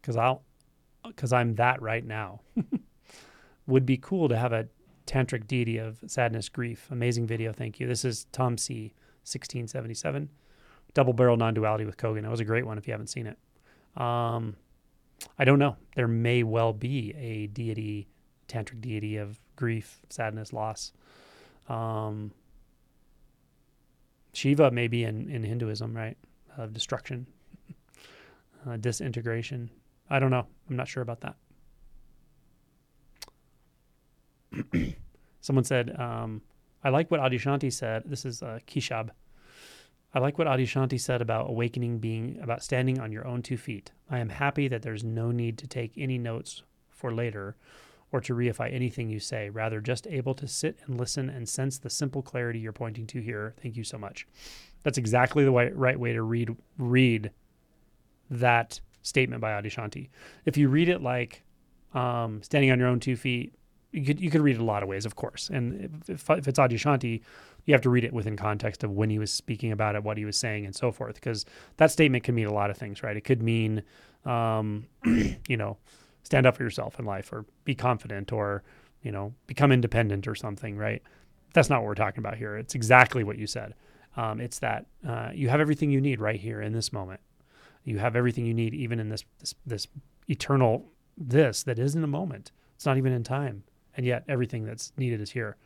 Because 0.00 0.16
I'll, 0.16 0.42
because 1.06 1.32
I'm 1.32 1.54
that 1.56 1.80
right 1.80 2.04
now. 2.04 2.40
Would 3.66 3.86
be 3.86 3.96
cool 3.96 4.28
to 4.28 4.36
have 4.36 4.52
a 4.52 4.68
tantric 5.06 5.46
deity 5.46 5.78
of 5.78 5.98
sadness, 6.06 6.48
grief. 6.48 6.88
Amazing 6.90 7.26
video, 7.26 7.52
thank 7.52 7.80
you. 7.80 7.86
This 7.86 8.04
is 8.04 8.26
Tom 8.32 8.58
C. 8.58 8.92
1677, 9.24 10.28
double 10.92 11.14
barrel 11.14 11.38
non-duality 11.38 11.86
with 11.86 11.96
Kogan. 11.96 12.22
That 12.22 12.30
was 12.30 12.40
a 12.40 12.44
great 12.44 12.66
one 12.66 12.76
if 12.76 12.86
you 12.86 12.92
haven't 12.92 13.06
seen 13.06 13.26
it. 13.26 13.38
Um, 13.96 14.56
I 15.38 15.44
don't 15.44 15.58
know. 15.58 15.76
There 15.96 16.08
may 16.08 16.42
well 16.42 16.74
be 16.74 17.14
a 17.16 17.46
deity, 17.46 18.08
tantric 18.48 18.82
deity 18.82 19.16
of 19.16 19.40
grief, 19.56 20.00
sadness, 20.10 20.52
loss. 20.52 20.92
Um, 21.68 22.32
Shiva 24.34 24.70
may 24.70 24.88
be 24.88 25.04
in, 25.04 25.30
in 25.30 25.42
Hinduism, 25.42 25.96
right? 25.96 26.18
Of 26.58 26.72
destruction, 26.74 27.26
uh, 28.66 28.76
disintegration. 28.76 29.70
I 30.08 30.18
don't 30.18 30.30
know. 30.30 30.46
I'm 30.68 30.76
not 30.76 30.88
sure 30.88 31.02
about 31.02 31.22
that. 31.22 31.36
Someone 35.40 35.64
said, 35.64 35.98
um, 35.98 36.42
I 36.82 36.90
like 36.90 37.10
what 37.10 37.20
Adyashanti 37.20 37.72
said. 37.72 38.04
This 38.06 38.24
is 38.24 38.42
uh, 38.42 38.60
Kishab. 38.66 39.10
I 40.14 40.20
like 40.20 40.38
what 40.38 40.46
Adyashanti 40.46 41.00
said 41.00 41.20
about 41.20 41.50
awakening 41.50 41.98
being 41.98 42.38
about 42.40 42.62
standing 42.62 43.00
on 43.00 43.10
your 43.10 43.26
own 43.26 43.42
two 43.42 43.56
feet. 43.56 43.90
I 44.08 44.18
am 44.18 44.28
happy 44.28 44.68
that 44.68 44.82
there's 44.82 45.02
no 45.02 45.32
need 45.32 45.58
to 45.58 45.66
take 45.66 45.92
any 45.96 46.18
notes 46.18 46.62
for 46.88 47.12
later 47.12 47.56
or 48.12 48.20
to 48.20 48.34
reify 48.34 48.72
anything 48.72 49.10
you 49.10 49.18
say, 49.18 49.50
rather 49.50 49.80
just 49.80 50.06
able 50.06 50.34
to 50.34 50.46
sit 50.46 50.78
and 50.86 51.00
listen 51.00 51.28
and 51.28 51.48
sense 51.48 51.78
the 51.78 51.90
simple 51.90 52.22
clarity 52.22 52.60
you're 52.60 52.72
pointing 52.72 53.08
to 53.08 53.20
here. 53.20 53.54
Thank 53.60 53.76
you 53.76 53.82
so 53.82 53.98
much. 53.98 54.28
That's 54.84 54.98
exactly 54.98 55.44
the 55.44 55.50
right 55.50 55.98
way 55.98 56.12
to 56.12 56.22
read 56.22 56.54
read 56.78 57.32
that 58.30 58.80
statement 59.02 59.40
by 59.40 59.50
Adyashanti. 59.50 60.08
If 60.44 60.56
you 60.56 60.68
read 60.68 60.88
it 60.88 61.02
like 61.02 61.42
um, 61.92 62.42
standing 62.42 62.70
on 62.70 62.78
your 62.78 62.88
own 62.88 63.00
two 63.00 63.16
feet, 63.16 63.54
you 63.92 64.04
could 64.04 64.20
you 64.20 64.30
could 64.30 64.40
read 64.40 64.56
it 64.56 64.60
a 64.60 64.64
lot 64.64 64.82
of 64.82 64.88
ways, 64.88 65.06
of 65.06 65.14
course. 65.14 65.50
And 65.50 66.02
if, 66.08 66.28
if 66.28 66.48
it's 66.48 66.58
Adyashanti, 66.58 67.20
you 67.64 67.74
have 67.74 67.82
to 67.82 67.90
read 67.90 68.04
it 68.04 68.12
within 68.12 68.36
context 68.36 68.82
of 68.82 68.90
when 68.90 69.08
he 69.08 69.18
was 69.18 69.30
speaking 69.30 69.72
about 69.72 69.94
it, 69.94 70.02
what 70.02 70.18
he 70.18 70.24
was 70.24 70.36
saying, 70.36 70.64
and 70.66 70.74
so 70.74 70.90
forth. 70.90 71.14
Because 71.14 71.44
that 71.76 71.90
statement 71.90 72.24
can 72.24 72.34
mean 72.34 72.46
a 72.46 72.52
lot 72.52 72.70
of 72.70 72.76
things, 72.76 73.02
right? 73.02 73.16
It 73.16 73.22
could 73.22 73.42
mean, 73.42 73.82
um, 74.24 74.86
you 75.04 75.56
know, 75.56 75.76
stand 76.24 76.46
up 76.46 76.56
for 76.56 76.64
yourself 76.64 76.98
in 76.98 77.04
life 77.04 77.32
or 77.32 77.44
be 77.64 77.74
confident 77.74 78.32
or 78.32 78.64
you 79.02 79.12
know 79.12 79.32
become 79.46 79.70
independent 79.70 80.26
or 80.26 80.34
something 80.34 80.76
right 80.76 81.02
that's 81.52 81.70
not 81.70 81.80
what 81.80 81.86
we're 81.86 81.94
talking 81.94 82.18
about 82.18 82.36
here 82.36 82.56
it's 82.56 82.74
exactly 82.74 83.22
what 83.22 83.38
you 83.38 83.46
said 83.46 83.74
um, 84.16 84.40
it's 84.40 84.58
that 84.58 84.86
uh, 85.06 85.30
you 85.32 85.48
have 85.48 85.60
everything 85.60 85.90
you 85.90 86.00
need 86.00 86.20
right 86.20 86.40
here 86.40 86.60
in 86.60 86.72
this 86.72 86.92
moment 86.92 87.20
you 87.84 87.98
have 87.98 88.16
everything 88.16 88.46
you 88.46 88.54
need 88.54 88.74
even 88.74 89.00
in 89.00 89.08
this 89.08 89.24
this, 89.38 89.54
this 89.66 89.86
eternal 90.28 90.84
this 91.16 91.62
that 91.62 91.78
isn't 91.78 92.04
a 92.04 92.08
moment 92.08 92.50
it's 92.74 92.86
not 92.86 92.96
even 92.96 93.12
in 93.12 93.22
time 93.22 93.62
and 93.96 94.04
yet 94.04 94.24
everything 94.28 94.64
that's 94.64 94.92
needed 94.96 95.20
is 95.20 95.30
here 95.30 95.56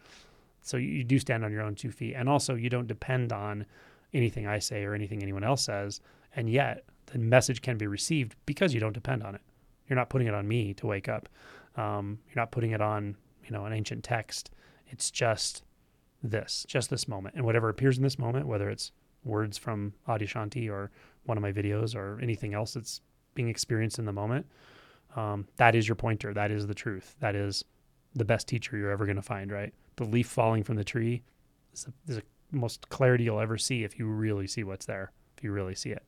so 0.60 0.76
you, 0.76 0.88
you 0.88 1.04
do 1.04 1.18
stand 1.18 1.44
on 1.44 1.52
your 1.52 1.62
own 1.62 1.74
two 1.74 1.90
feet 1.90 2.14
and 2.14 2.28
also 2.28 2.54
you 2.54 2.68
don't 2.68 2.86
depend 2.86 3.32
on 3.32 3.64
anything 4.12 4.46
i 4.46 4.58
say 4.58 4.84
or 4.84 4.94
anything 4.94 5.22
anyone 5.22 5.44
else 5.44 5.62
says 5.62 6.00
and 6.36 6.50
yet 6.50 6.84
the 7.06 7.18
message 7.18 7.62
can 7.62 7.78
be 7.78 7.86
received 7.86 8.34
because 8.44 8.74
you 8.74 8.80
don't 8.80 8.92
depend 8.92 9.22
on 9.22 9.34
it 9.34 9.40
you're 9.88 9.96
not 9.96 10.10
putting 10.10 10.28
it 10.28 10.34
on 10.34 10.46
me 10.46 10.74
to 10.74 10.86
wake 10.86 11.08
up. 11.08 11.28
Um, 11.76 12.18
you're 12.26 12.40
not 12.40 12.50
putting 12.50 12.72
it 12.72 12.80
on, 12.80 13.16
you 13.44 13.50
know, 13.50 13.64
an 13.64 13.72
ancient 13.72 14.04
text. 14.04 14.50
It's 14.88 15.10
just 15.10 15.62
this, 16.22 16.66
just 16.68 16.90
this 16.90 17.08
moment. 17.08 17.36
And 17.36 17.44
whatever 17.44 17.68
appears 17.68 17.96
in 17.96 18.02
this 18.02 18.18
moment, 18.18 18.46
whether 18.46 18.68
it's 18.68 18.92
words 19.24 19.58
from 19.58 19.94
Adyashanti 20.06 20.70
or 20.70 20.90
one 21.28 21.36
of 21.36 21.42
my 21.42 21.52
videos 21.52 21.94
or 21.94 22.18
anything 22.22 22.54
else 22.54 22.72
that's 22.72 23.02
being 23.34 23.48
experienced 23.48 23.98
in 23.98 24.06
the 24.06 24.12
moment, 24.12 24.46
um, 25.14 25.46
that 25.56 25.74
is 25.74 25.86
your 25.86 25.94
pointer. 25.94 26.32
That 26.32 26.50
is 26.50 26.66
the 26.66 26.74
truth. 26.74 27.14
That 27.20 27.34
is 27.34 27.64
the 28.14 28.24
best 28.24 28.48
teacher 28.48 28.76
you're 28.76 28.90
ever 28.90 29.04
going 29.04 29.16
to 29.16 29.22
find, 29.22 29.52
right? 29.52 29.72
The 29.96 30.04
leaf 30.04 30.26
falling 30.26 30.64
from 30.64 30.76
the 30.76 30.84
tree 30.84 31.22
is 31.72 31.86
the, 32.06 32.22
most 32.50 32.88
clarity 32.88 33.24
you'll 33.24 33.40
ever 33.40 33.58
see 33.58 33.84
if 33.84 33.98
you 33.98 34.06
really 34.06 34.46
see 34.46 34.64
what's 34.64 34.86
there, 34.86 35.12
if 35.36 35.44
you 35.44 35.52
really 35.52 35.74
see 35.74 35.90
it. 35.90 36.02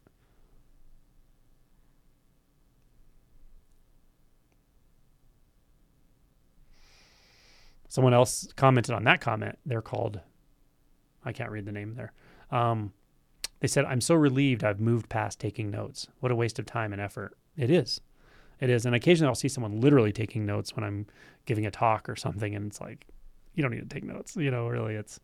Someone 7.91 8.15
else 8.15 8.49
commented 8.57 8.95
on 8.95 9.05
that 9.05 9.21
comment. 9.21 9.59
They're 9.67 9.83
called, 9.83 10.19
I 11.27 11.33
can't 11.33 11.51
read 11.51 11.67
the 11.67 11.73
name 11.73 11.95
there. 11.95 12.15
Um, 12.51 12.95
they 13.61 13.69
said, 13.69 13.85
I'm 13.85 14.01
so 14.01 14.15
relieved 14.15 14.65
I've 14.65 14.81
moved 14.81 15.09
past 15.09 15.39
taking 15.39 15.71
notes. 15.71 16.09
What 16.21 16.33
a 16.33 16.37
waste 16.37 16.59
of 16.59 16.67
time 16.67 16.93
and 16.93 17.01
effort. 17.01 17.37
It 17.57 17.71
is. 17.71 18.01
It 18.59 18.71
is. 18.71 18.87
And 18.87 18.95
occasionally 18.95 19.29
I'll 19.29 19.35
see 19.35 19.49
someone 19.49 19.81
literally 19.81 20.13
taking 20.13 20.47
notes 20.47 20.75
when 20.75 20.85
I'm 20.85 21.07
giving 21.47 21.67
a 21.67 21.71
talk 21.71 22.09
or 22.09 22.17
something. 22.17 22.55
And 22.55 22.67
it's 22.67 22.81
like, 22.81 23.07
you 23.55 23.63
don't 23.63 23.73
need 23.73 23.89
to 23.89 23.95
take 23.95 24.05
notes. 24.05 24.35
You 24.37 24.51
know, 24.51 24.67
really, 24.69 24.95
it's, 24.95 25.21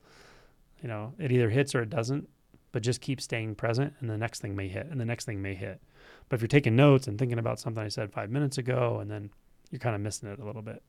you 0.82 0.88
know, 0.88 1.14
it 1.18 1.32
either 1.32 1.48
hits 1.48 1.74
or 1.74 1.82
it 1.82 1.90
doesn't, 1.90 2.28
but 2.72 2.82
just 2.82 3.00
keep 3.00 3.20
staying 3.20 3.54
present 3.54 3.94
and 4.00 4.10
the 4.10 4.18
next 4.18 4.40
thing 4.40 4.54
may 4.54 4.68
hit 4.68 4.86
and 4.90 5.00
the 5.00 5.04
next 5.04 5.24
thing 5.24 5.40
may 5.40 5.54
hit. 5.54 5.80
But 6.28 6.36
if 6.36 6.42
you're 6.42 6.48
taking 6.48 6.76
notes 6.76 7.06
and 7.06 7.18
thinking 7.18 7.38
about 7.38 7.58
something 7.58 7.82
I 7.82 7.88
said 7.88 8.12
five 8.12 8.30
minutes 8.30 8.58
ago 8.58 8.98
and 9.00 9.10
then 9.10 9.30
you're 9.70 9.78
kind 9.78 9.94
of 9.94 10.02
missing 10.02 10.28
it 10.28 10.38
a 10.38 10.44
little 10.44 10.62
bit 10.62 10.82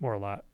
or 0.00 0.14
a 0.14 0.18
lot. 0.18 0.44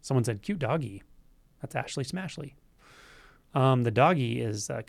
Someone 0.00 0.24
said, 0.24 0.42
cute 0.42 0.58
doggy. 0.58 1.02
That's 1.64 1.76
Ashley 1.76 2.04
Smashley. 2.04 2.52
Um, 3.54 3.84
the 3.84 3.90
doggy 3.90 4.42
is 4.42 4.68
uh. 4.68 4.82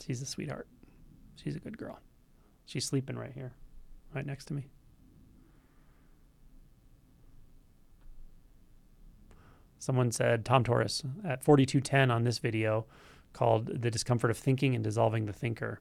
She's 0.00 0.22
a 0.22 0.26
sweetheart. 0.26 0.68
She's 1.34 1.56
a 1.56 1.58
good 1.58 1.76
girl. 1.76 1.98
She's 2.66 2.84
sleeping 2.84 3.16
right 3.16 3.32
here, 3.32 3.54
right 4.14 4.24
next 4.24 4.44
to 4.44 4.54
me. 4.54 4.68
Someone 9.80 10.12
said, 10.12 10.44
Tom 10.44 10.62
Torres, 10.62 11.02
at 11.24 11.42
4210 11.42 12.12
on 12.12 12.22
this 12.22 12.38
video 12.38 12.86
called 13.32 13.82
The 13.82 13.90
Discomfort 13.90 14.30
of 14.30 14.38
Thinking 14.38 14.76
and 14.76 14.84
Dissolving 14.84 15.26
the 15.26 15.32
Thinker. 15.32 15.80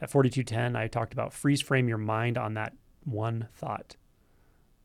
At 0.00 0.10
4210, 0.10 0.74
I 0.74 0.88
talked 0.88 1.12
about 1.12 1.32
freeze 1.32 1.62
frame 1.62 1.86
your 1.86 1.98
mind 1.98 2.36
on 2.36 2.54
that 2.54 2.72
one 3.04 3.46
thought. 3.54 3.94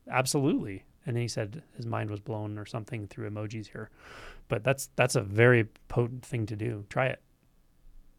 Absolutely 0.08 0.84
and 1.06 1.16
then 1.16 1.22
he 1.22 1.28
said 1.28 1.62
his 1.76 1.86
mind 1.86 2.10
was 2.10 2.20
blown 2.20 2.58
or 2.58 2.66
something 2.66 3.06
through 3.06 3.28
emojis 3.28 3.68
here. 3.68 3.90
But 4.48 4.64
that's 4.64 4.90
that's 4.96 5.16
a 5.16 5.22
very 5.22 5.64
potent 5.88 6.24
thing 6.24 6.46
to 6.46 6.56
do. 6.56 6.84
Try 6.88 7.06
it. 7.06 7.22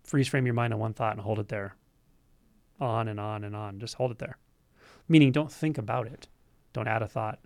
Freeze 0.03 0.27
frame 0.27 0.45
your 0.45 0.53
mind 0.53 0.73
on 0.73 0.79
one 0.79 0.93
thought 0.93 1.13
and 1.13 1.21
hold 1.21 1.39
it 1.39 1.47
there. 1.47 1.75
On 2.79 3.07
and 3.07 3.19
on 3.19 3.43
and 3.43 3.55
on. 3.55 3.79
Just 3.79 3.95
hold 3.95 4.11
it 4.11 4.19
there. 4.19 4.37
Meaning 5.07 5.31
don't 5.31 5.51
think 5.51 5.77
about 5.77 6.07
it. 6.07 6.27
Don't 6.73 6.87
add 6.87 7.01
a 7.01 7.07
thought. 7.07 7.39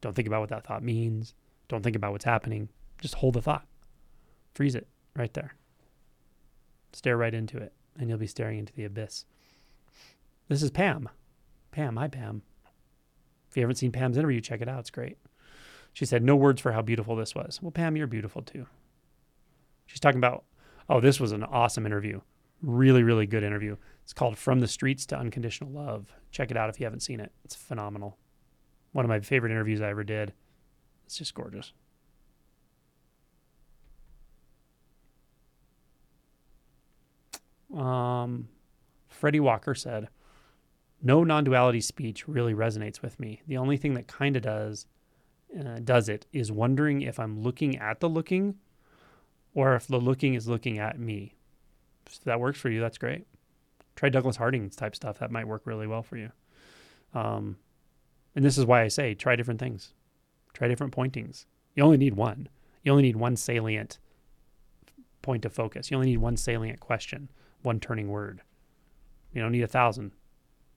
Don't 0.00 0.14
think 0.14 0.28
about 0.28 0.40
what 0.40 0.50
that 0.50 0.66
thought 0.66 0.82
means. 0.82 1.34
Don't 1.68 1.82
think 1.82 1.96
about 1.96 2.12
what's 2.12 2.24
happening. 2.24 2.68
Just 3.00 3.14
hold 3.14 3.34
the 3.34 3.42
thought. 3.42 3.66
Freeze 4.54 4.74
it 4.74 4.88
right 5.16 5.32
there. 5.32 5.54
Stare 6.92 7.16
right 7.16 7.34
into 7.34 7.56
it 7.58 7.72
and 7.98 8.08
you'll 8.08 8.18
be 8.18 8.26
staring 8.26 8.58
into 8.58 8.74
the 8.74 8.84
abyss. 8.84 9.24
This 10.48 10.62
is 10.62 10.70
pam. 10.70 11.08
Pam 11.70 11.96
hi 11.96 12.08
pam 12.08 12.42
if 13.54 13.58
you 13.58 13.62
haven't 13.62 13.76
seen 13.76 13.92
Pam's 13.92 14.18
interview, 14.18 14.40
check 14.40 14.62
it 14.62 14.68
out. 14.68 14.80
It's 14.80 14.90
great. 14.90 15.16
She 15.92 16.04
said, 16.04 16.24
No 16.24 16.34
words 16.34 16.60
for 16.60 16.72
how 16.72 16.82
beautiful 16.82 17.14
this 17.14 17.36
was. 17.36 17.60
Well, 17.62 17.70
Pam, 17.70 17.96
you're 17.96 18.08
beautiful 18.08 18.42
too. 18.42 18.66
She's 19.86 20.00
talking 20.00 20.18
about, 20.18 20.42
oh, 20.88 21.00
this 21.00 21.20
was 21.20 21.30
an 21.30 21.44
awesome 21.44 21.86
interview. 21.86 22.20
Really, 22.62 23.04
really 23.04 23.26
good 23.28 23.44
interview. 23.44 23.76
It's 24.02 24.12
called 24.12 24.36
From 24.36 24.58
the 24.58 24.66
Streets 24.66 25.06
to 25.06 25.16
Unconditional 25.16 25.70
Love. 25.70 26.12
Check 26.32 26.50
it 26.50 26.56
out 26.56 26.68
if 26.68 26.80
you 26.80 26.86
haven't 26.86 27.04
seen 27.04 27.20
it. 27.20 27.30
It's 27.44 27.54
phenomenal. 27.54 28.18
One 28.90 29.04
of 29.04 29.08
my 29.08 29.20
favorite 29.20 29.52
interviews 29.52 29.80
I 29.80 29.90
ever 29.90 30.02
did. 30.02 30.32
It's 31.06 31.16
just 31.16 31.32
gorgeous. 31.32 31.72
Um, 37.72 38.48
Freddie 39.06 39.38
Walker 39.38 39.76
said, 39.76 40.08
no 41.04 41.22
non-duality 41.22 41.82
speech 41.82 42.26
really 42.26 42.54
resonates 42.54 43.02
with 43.02 43.20
me. 43.20 43.42
The 43.46 43.58
only 43.58 43.76
thing 43.76 43.94
that 43.94 44.08
kind 44.08 44.36
of 44.36 44.42
does 44.42 44.86
uh, 45.58 45.78
does 45.84 46.08
it 46.08 46.26
is 46.32 46.50
wondering 46.50 47.02
if 47.02 47.20
I'm 47.20 47.40
looking 47.40 47.78
at 47.78 48.00
the 48.00 48.08
looking 48.08 48.56
or 49.54 49.76
if 49.76 49.86
the 49.86 49.98
looking 49.98 50.34
is 50.34 50.48
looking 50.48 50.78
at 50.78 50.98
me. 50.98 51.34
If 52.06 52.24
that 52.24 52.40
works 52.40 52.58
for 52.58 52.70
you, 52.70 52.80
that's 52.80 52.98
great. 52.98 53.26
Try 53.94 54.08
Douglas 54.08 54.36
Harding's 54.36 54.74
type 54.74 54.96
stuff. 54.96 55.18
That 55.18 55.30
might 55.30 55.46
work 55.46 55.62
really 55.64 55.86
well 55.86 56.02
for 56.02 56.16
you. 56.16 56.32
Um, 57.14 57.58
and 58.34 58.44
this 58.44 58.58
is 58.58 58.64
why 58.64 58.82
I 58.82 58.88
say 58.88 59.14
try 59.14 59.36
different 59.36 59.60
things. 59.60 59.92
Try 60.54 60.68
different 60.68 60.92
pointings. 60.92 61.46
You 61.74 61.84
only 61.84 61.98
need 61.98 62.14
one. 62.14 62.48
You 62.82 62.92
only 62.92 63.04
need 63.04 63.16
one 63.16 63.36
salient 63.36 63.98
point 65.22 65.44
of 65.44 65.52
focus. 65.52 65.90
You 65.90 65.96
only 65.96 66.10
need 66.10 66.18
one 66.18 66.36
salient 66.36 66.80
question, 66.80 67.30
one 67.62 67.78
turning 67.78 68.08
word. 68.08 68.42
You 69.32 69.42
don't 69.42 69.52
need 69.52 69.62
a 69.62 69.68
thousand. 69.68 70.12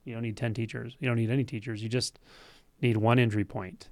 You 0.08 0.14
don't 0.14 0.22
need 0.22 0.36
10 0.36 0.54
teachers. 0.54 0.96
You 0.98 1.06
don't 1.06 1.16
need 1.16 1.30
any 1.30 1.44
teachers. 1.44 1.82
You 1.82 1.88
just 1.88 2.18
need 2.80 2.96
one 2.96 3.18
entry 3.18 3.44
point. 3.44 3.88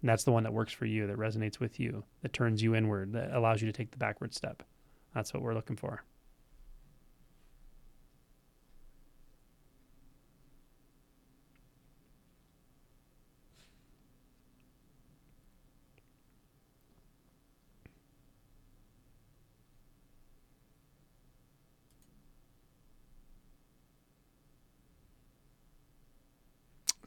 And 0.00 0.08
that's 0.08 0.24
the 0.24 0.32
one 0.32 0.42
that 0.42 0.52
works 0.52 0.72
for 0.72 0.86
you, 0.86 1.06
that 1.06 1.16
resonates 1.16 1.60
with 1.60 1.78
you, 1.78 2.04
that 2.22 2.32
turns 2.32 2.62
you 2.62 2.74
inward, 2.74 3.12
that 3.12 3.32
allows 3.32 3.60
you 3.62 3.66
to 3.66 3.72
take 3.72 3.90
the 3.90 3.98
backward 3.98 4.34
step. 4.34 4.62
That's 5.14 5.32
what 5.32 5.42
we're 5.42 5.54
looking 5.54 5.76
for. 5.76 6.02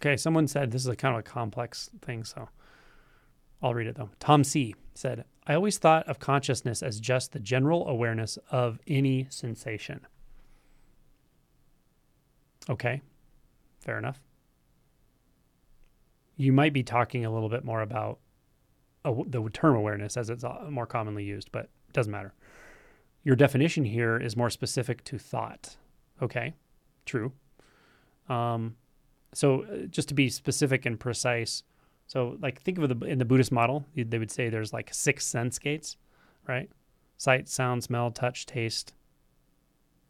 Okay, 0.03 0.17
someone 0.17 0.49
said 0.49 0.71
this 0.71 0.81
is 0.81 0.89
a 0.89 0.97
kind 0.97 1.15
of 1.15 1.19
a 1.19 1.23
complex 1.23 1.89
thing, 2.01 2.25
so 2.25 2.49
I'll 3.61 3.73
read 3.73 3.87
it 3.87 3.95
though. 3.95 4.09
Tom 4.19 4.43
C 4.43 4.75
said, 4.93 5.23
I 5.47 5.53
always 5.53 5.77
thought 5.77 6.05
of 6.09 6.19
consciousness 6.19 6.83
as 6.83 6.99
just 6.99 7.31
the 7.31 7.39
general 7.39 7.87
awareness 7.87 8.37
of 8.51 8.79
any 8.85 9.27
sensation. 9.29 10.05
Okay, 12.69 13.01
fair 13.79 13.97
enough. 13.97 14.19
You 16.35 16.51
might 16.51 16.73
be 16.73 16.83
talking 16.83 17.23
a 17.23 17.31
little 17.31 17.47
bit 17.47 17.63
more 17.63 17.81
about 17.81 18.19
the 19.05 19.49
term 19.53 19.77
awareness 19.77 20.17
as 20.17 20.29
it's 20.29 20.43
uh, 20.43 20.65
more 20.69 20.85
commonly 20.85 21.23
used, 21.23 21.49
but 21.53 21.69
it 21.87 21.93
doesn't 21.93 22.11
matter. 22.11 22.33
Your 23.23 23.37
definition 23.37 23.85
here 23.85 24.17
is 24.17 24.35
more 24.35 24.49
specific 24.49 25.05
to 25.05 25.17
thought. 25.17 25.77
Okay, 26.21 26.55
true. 27.05 27.31
Um, 28.27 28.75
so 29.33 29.63
uh, 29.63 29.85
just 29.89 30.07
to 30.09 30.13
be 30.13 30.29
specific 30.29 30.85
and 30.85 30.99
precise, 30.99 31.63
so 32.07 32.37
like 32.41 32.61
think 32.61 32.77
of 32.77 32.87
the 32.87 33.05
in 33.05 33.17
the 33.17 33.25
Buddhist 33.25 33.51
model, 33.51 33.85
they 33.95 34.19
would 34.19 34.31
say 34.31 34.49
there's 34.49 34.73
like 34.73 34.93
six 34.93 35.25
sense 35.25 35.59
gates, 35.59 35.97
right? 36.47 36.69
Sight, 37.17 37.47
sound, 37.47 37.83
smell, 37.83 38.11
touch, 38.11 38.45
taste. 38.45 38.93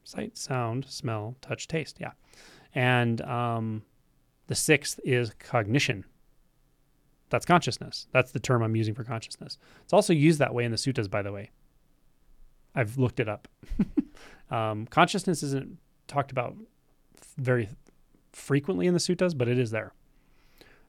Sight, 0.04 0.38
sound, 0.38 0.86
smell, 0.90 1.36
touch, 1.42 1.68
taste. 1.68 1.98
Yeah, 2.00 2.12
and 2.76 3.22
um, 3.22 3.84
the 4.48 4.56
sixth 4.56 5.00
is 5.04 5.32
cognition. 5.40 6.06
That's 7.30 7.46
consciousness. 7.46 8.08
That's 8.12 8.32
the 8.32 8.40
term 8.40 8.62
I'm 8.62 8.76
using 8.76 8.94
for 8.94 9.04
consciousness. 9.04 9.58
It's 9.84 9.94
also 9.94 10.14
used 10.14 10.40
that 10.40 10.54
way 10.54 10.66
in 10.66 10.72
the 10.72 10.78
suttas, 10.78 11.10
by 11.10 11.22
the 11.22 11.32
way. 11.32 11.52
I've 12.76 12.98
looked 12.98 13.20
it 13.20 13.30
up. 13.30 13.48
um, 14.52 14.86
consciousness 14.88 15.42
isn't 15.42 15.78
talked 16.08 16.32
about 16.32 16.56
very 17.38 17.70
frequently 18.34 18.88
in 18.88 18.94
the 18.94 19.00
suttas, 19.00 19.38
but 19.38 19.48
it 19.48 19.58
is 19.58 19.72
there. 19.72 19.94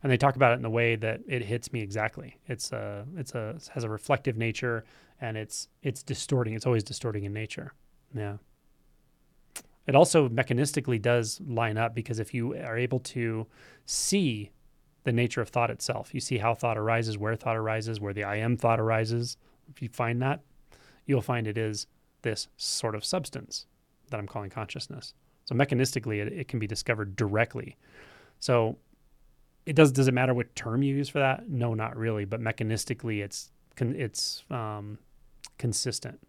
And 0.03 0.13
they 0.13 0.17
talk 0.17 0.37
about 0.37 0.53
it 0.53 0.57
in 0.57 0.63
the 0.63 0.71
way 0.71 0.97
that 0.97 1.21
it 1.27 1.43
hits 1.43 1.73
me 1.73 1.81
exactly. 1.81 2.37
It's 2.47 2.73
a, 2.73 3.07
it's 3.17 3.35
a, 3.35 3.57
has 3.73 3.85
a 3.85 3.89
reflective 3.89 4.37
nature, 4.37 4.85
and 5.21 5.37
it's 5.37 5.69
it's 5.83 6.03
distorting. 6.03 6.55
It's 6.55 6.67
always 6.67 6.85
distorting 6.85 7.25
in 7.25 7.33
nature. 7.33 7.73
Yeah. 8.15 8.37
It 9.87 9.95
also 9.95 10.29
mechanistically 10.29 11.01
does 11.01 11.41
line 11.47 11.77
up 11.77 11.95
because 11.95 12.19
if 12.19 12.33
you 12.33 12.55
are 12.55 12.77
able 12.77 13.01
to 13.01 13.47
see 13.87 14.51
the 15.05 15.13
nature 15.13 15.43
of 15.43 15.51
thought 15.51 15.71
itself, 15.71 16.15
you 16.15 16.21
see 16.21 16.39
how 16.39 16.55
thought 16.55 16.79
arises, 16.79 17.19
where 17.19 17.37
thought 17.37 17.57
arises, 17.57 18.01
where 18.01 18.15
the 18.15 18.25
I 18.25 18.37
am 18.37 18.57
thought 18.57 18.81
arises. 18.81 19.37
If 19.71 19.83
you 19.83 19.89
find 19.89 20.21
that, 20.23 20.41
you'll 21.07 21.21
find 21.21 21.47
it 21.47 21.59
is 21.59 21.87
this 22.23 22.49
sort 22.57 22.95
of 22.95 23.05
substance 23.05 23.67
that 24.11 24.19
I'm 24.19 24.27
calling 24.27 24.51
consciousness. 24.51 25.13
So 25.45 25.55
mechanistically, 25.55 26.25
it, 26.25 26.33
it 26.33 26.49
can 26.49 26.59
be 26.59 26.67
discovered 26.67 27.17
directly. 27.17 27.77
So 28.41 28.79
it 29.67 29.77
does. 29.77 29.93
Does 29.93 30.09
it 30.09 30.15
matter 30.15 30.35
what 30.35 30.55
term 30.55 30.83
you 30.83 30.95
use 30.95 31.09
for 31.09 31.19
that? 31.19 31.49
No, 31.49 31.75
not 31.75 31.97
really. 31.97 32.25
But 32.25 32.41
mechanistically, 32.41 33.23
it's 33.23 33.51
it's 33.79 34.45
um, 34.51 34.99
consistent. 35.59 36.21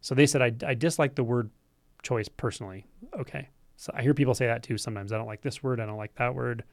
So 0.00 0.14
they 0.14 0.26
said 0.26 0.42
I, 0.42 0.52
I 0.66 0.74
dislike 0.74 1.14
the 1.14 1.24
word 1.24 1.50
choice 2.02 2.28
personally. 2.28 2.86
Okay, 3.18 3.48
so 3.76 3.92
I 3.94 4.02
hear 4.02 4.14
people 4.14 4.34
say 4.34 4.46
that 4.46 4.62
too 4.62 4.78
sometimes. 4.78 5.12
I 5.12 5.18
don't 5.18 5.26
like 5.26 5.42
this 5.42 5.62
word. 5.62 5.80
I 5.80 5.86
don't 5.86 5.96
like 5.96 6.14
that 6.16 6.34
word. 6.34 6.64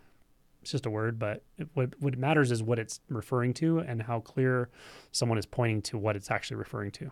It's 0.62 0.72
just 0.72 0.86
a 0.86 0.90
word, 0.90 1.20
but 1.20 1.44
it, 1.58 1.68
what 1.74 1.94
what 2.00 2.18
matters 2.18 2.52
is 2.52 2.64
what 2.64 2.80
it's 2.80 3.02
referring 3.10 3.54
to 3.56 3.80
and 3.80 4.02
how 4.02 4.20
clear 4.20 4.70
someone 5.12 5.38
is 5.38 5.46
pointing 5.46 5.82
to 5.84 5.98
what 5.98 6.16
it's 6.16 6.32
actually 6.32 6.58
referring 6.58 6.92
to. 6.92 7.12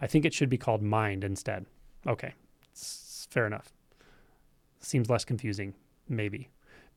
I 0.00 0.06
think 0.06 0.24
it 0.24 0.32
should 0.32 0.48
be 0.48 0.58
called 0.58 0.82
mind 0.82 1.24
instead. 1.24 1.66
Okay, 2.06 2.34
fair 3.30 3.46
enough. 3.46 3.72
Seems 4.80 5.10
less 5.10 5.24
confusing, 5.24 5.74
maybe. 6.08 6.48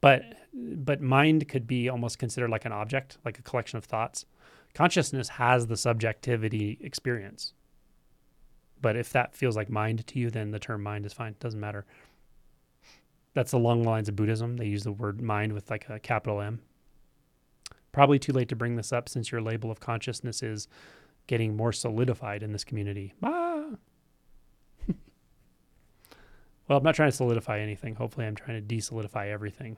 But 0.02 0.24
but 0.54 1.02
mind 1.02 1.48
could 1.48 1.68
be 1.68 1.88
almost 1.88 2.20
considered 2.20 2.50
like 2.50 2.66
an 2.66 2.72
object, 2.72 3.18
like 3.24 3.40
a 3.40 3.44
collection 3.44 3.78
of 3.78 3.86
thoughts. 3.86 4.26
Consciousness 4.74 5.30
has 5.30 5.68
the 5.68 5.78
subjectivity 5.78 6.78
experience. 6.82 7.54
But 8.82 8.96
if 8.96 9.12
that 9.12 9.36
feels 9.36 9.56
like 9.56 9.70
mind 9.70 10.06
to 10.08 10.20
you, 10.20 10.32
then 10.32 10.52
the 10.52 10.60
term 10.60 10.82
mind 10.82 11.06
is 11.06 11.14
fine. 11.14 11.36
Doesn't 11.40 11.60
matter. 11.60 11.86
That's 13.34 13.54
along 13.54 13.84
the 13.84 13.90
lines 13.90 14.10
of 14.10 14.16
Buddhism. 14.16 14.58
They 14.58 14.66
use 14.66 14.84
the 14.84 14.92
word 14.92 15.22
mind 15.22 15.54
with 15.54 15.70
like 15.70 15.88
a 15.90 16.00
capital 16.00 16.42
M. 16.42 16.62
Probably 17.92 18.18
too 18.18 18.34
late 18.34 18.50
to 18.50 18.56
bring 18.56 18.76
this 18.76 18.92
up 18.92 19.08
since 19.08 19.32
your 19.32 19.42
label 19.42 19.70
of 19.70 19.80
consciousness 19.80 20.42
is 20.42 20.68
getting 21.28 21.56
more 21.56 21.72
solidified 21.72 22.42
in 22.42 22.52
this 22.52 22.64
community. 22.64 23.14
Ah. 23.22 23.51
Well, 26.72 26.78
I'm 26.78 26.86
not 26.86 26.96
trying 26.96 27.12
to 27.12 27.16
solidify 27.18 27.60
anything. 27.60 27.96
Hopefully, 27.96 28.26
I'm 28.26 28.34
trying 28.34 28.66
to 28.66 28.76
desolidify 28.76 29.28
everything. 29.28 29.76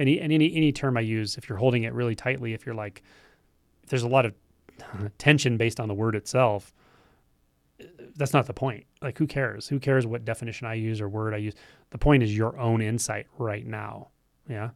Any 0.00 0.20
any 0.20 0.52
any 0.52 0.72
term 0.72 0.96
I 0.96 1.00
use, 1.02 1.38
if 1.38 1.48
you're 1.48 1.58
holding 1.58 1.84
it 1.84 1.92
really 1.94 2.16
tightly, 2.16 2.54
if 2.54 2.66
you're 2.66 2.74
like, 2.74 3.04
if 3.84 3.90
there's 3.90 4.02
a 4.02 4.08
lot 4.08 4.26
of 4.26 4.34
tension 5.18 5.56
based 5.56 5.78
on 5.78 5.86
the 5.86 5.94
word 5.94 6.16
itself, 6.16 6.74
that's 8.16 8.32
not 8.32 8.48
the 8.48 8.52
point. 8.52 8.84
Like, 9.00 9.16
who 9.16 9.28
cares? 9.28 9.68
Who 9.68 9.78
cares 9.78 10.08
what 10.08 10.24
definition 10.24 10.66
I 10.66 10.74
use 10.74 11.00
or 11.00 11.08
word 11.08 11.34
I 11.34 11.36
use? 11.36 11.54
The 11.90 11.98
point 11.98 12.24
is 12.24 12.36
your 12.36 12.58
own 12.58 12.82
insight 12.82 13.28
right 13.38 13.64
now. 13.64 14.08
Yeah. 14.48 14.70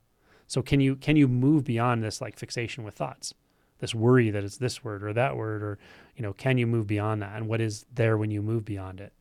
So 0.47 0.63
can 0.63 0.79
you 0.79 0.95
can 0.95 1.17
you 1.17 1.27
move 1.27 1.65
beyond 1.65 2.05
this 2.05 2.21
like 2.21 2.39
fixation 2.39 2.85
with 2.85 2.95
thoughts? 2.95 3.35
this 3.81 3.95
worry 3.95 4.29
that 4.29 4.45
it's 4.45 4.59
this 4.59 4.85
word 4.85 5.03
or 5.03 5.11
that 5.15 5.35
word 5.39 5.63
or 5.63 5.79
you 6.15 6.23
know 6.23 6.35
can 6.35 6.59
you 6.59 6.67
move 6.67 6.87
beyond 6.87 7.23
that 7.23 7.35
and 7.35 7.49
what 7.49 7.63
is 7.63 7.87
there 7.95 8.19
when 8.19 8.31
you 8.31 8.43
move 8.43 8.63
beyond 8.63 9.01
it 9.01 9.15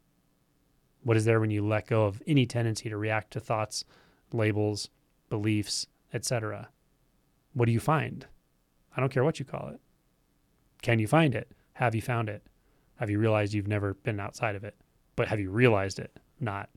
what 1.03 1.17
is 1.17 1.25
there 1.25 1.39
when 1.39 1.51
you 1.51 1.65
let 1.65 1.87
go 1.87 2.05
of 2.05 2.21
any 2.27 2.45
tendency 2.45 2.89
to 2.89 2.97
react 2.97 3.31
to 3.31 3.39
thoughts 3.39 3.83
labels 4.31 4.89
beliefs 5.29 5.87
etc 6.13 6.69
what 7.53 7.65
do 7.65 7.71
you 7.71 7.79
find? 7.79 8.25
I 8.95 8.99
don't 8.99 9.11
care 9.11 9.23
what 9.23 9.39
you 9.39 9.45
call 9.45 9.69
it. 9.69 9.79
Can 10.81 10.99
you 10.99 11.07
find 11.07 11.35
it? 11.35 11.51
Have 11.73 11.95
you 11.95 12.01
found 12.01 12.29
it? 12.29 12.43
Have 12.97 13.09
you 13.09 13.19
realized 13.19 13.53
you've 13.53 13.67
never 13.67 13.93
been 13.95 14.19
outside 14.19 14.55
of 14.55 14.63
it? 14.63 14.75
But 15.15 15.27
have 15.27 15.39
you 15.39 15.49
realized 15.49 15.99
it 15.99 16.17
not 16.39 16.69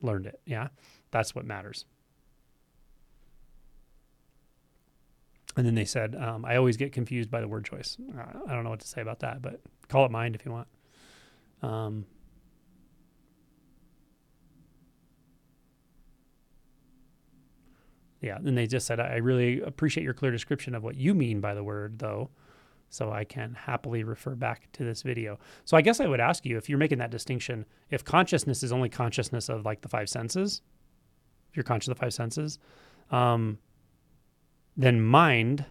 learned 0.00 0.26
it? 0.26 0.40
Yeah? 0.44 0.68
That's 1.10 1.34
what 1.34 1.44
matters. 1.44 1.84
And 5.56 5.64
then 5.66 5.74
they 5.74 5.84
said, 5.84 6.14
um, 6.16 6.44
I 6.44 6.56
always 6.56 6.76
get 6.76 6.92
confused 6.92 7.30
by 7.30 7.40
the 7.40 7.48
word 7.48 7.64
choice. 7.64 7.96
Uh, 8.16 8.22
I 8.46 8.54
don't 8.54 8.64
know 8.64 8.70
what 8.70 8.80
to 8.80 8.88
say 8.88 9.00
about 9.00 9.20
that, 9.20 9.40
but 9.40 9.60
call 9.88 10.04
it 10.04 10.10
mind 10.10 10.34
if 10.34 10.44
you 10.44 10.52
want. 10.52 10.68
Um, 11.62 12.04
yeah. 18.26 18.36
And 18.36 18.58
they 18.58 18.66
just 18.66 18.86
said, 18.86 19.00
I 19.00 19.16
really 19.16 19.60
appreciate 19.62 20.04
your 20.04 20.12
clear 20.12 20.32
description 20.32 20.74
of 20.74 20.82
what 20.82 20.96
you 20.96 21.14
mean 21.14 21.40
by 21.40 21.54
the 21.54 21.64
word, 21.64 21.98
though. 21.98 22.30
So 22.88 23.10
I 23.10 23.24
can 23.24 23.54
happily 23.54 24.04
refer 24.04 24.34
back 24.34 24.70
to 24.72 24.84
this 24.84 25.02
video. 25.02 25.38
So 25.64 25.76
I 25.76 25.80
guess 25.80 26.00
I 26.00 26.06
would 26.06 26.20
ask 26.20 26.44
you 26.44 26.56
if 26.56 26.68
you're 26.68 26.78
making 26.78 26.98
that 26.98 27.10
distinction, 27.10 27.64
if 27.90 28.04
consciousness 28.04 28.62
is 28.62 28.72
only 28.72 28.88
consciousness 28.88 29.48
of 29.48 29.64
like 29.64 29.80
the 29.80 29.88
five 29.88 30.08
senses, 30.08 30.62
if 31.50 31.56
you're 31.56 31.64
conscious 31.64 31.88
of 31.88 31.96
the 31.96 32.00
five 32.00 32.14
senses, 32.14 32.58
um, 33.10 33.58
then 34.76 35.00
mind 35.00 35.64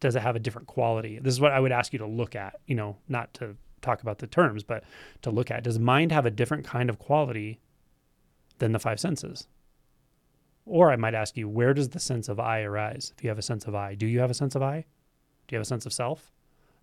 does 0.00 0.16
it 0.16 0.22
have 0.22 0.36
a 0.36 0.38
different 0.38 0.68
quality? 0.68 1.18
This 1.18 1.34
is 1.34 1.40
what 1.40 1.52
I 1.52 1.60
would 1.60 1.72
ask 1.72 1.92
you 1.92 1.98
to 2.00 2.06
look 2.06 2.36
at, 2.36 2.60
you 2.66 2.74
know, 2.74 2.96
not 3.08 3.32
to 3.34 3.56
talk 3.80 4.02
about 4.02 4.18
the 4.18 4.26
terms, 4.26 4.62
but 4.62 4.84
to 5.22 5.30
look 5.30 5.50
at 5.50 5.64
does 5.64 5.78
mind 5.78 6.12
have 6.12 6.26
a 6.26 6.30
different 6.30 6.64
kind 6.64 6.90
of 6.90 6.98
quality 6.98 7.60
than 8.58 8.72
the 8.72 8.78
five 8.78 9.00
senses? 9.00 9.48
Or 10.68 10.92
I 10.92 10.96
might 10.96 11.14
ask 11.14 11.36
you, 11.36 11.48
where 11.48 11.72
does 11.72 11.88
the 11.88 11.98
sense 11.98 12.28
of 12.28 12.38
I 12.38 12.60
arise? 12.60 13.12
If 13.16 13.24
you 13.24 13.30
have 13.30 13.38
a 13.38 13.42
sense 13.42 13.66
of 13.66 13.74
I, 13.74 13.94
do 13.94 14.06
you 14.06 14.20
have 14.20 14.30
a 14.30 14.34
sense 14.34 14.54
of 14.54 14.62
I? 14.62 14.84
Do 15.46 15.54
you 15.54 15.56
have 15.56 15.62
a 15.62 15.68
sense 15.68 15.86
of 15.86 15.92
self? 15.92 16.30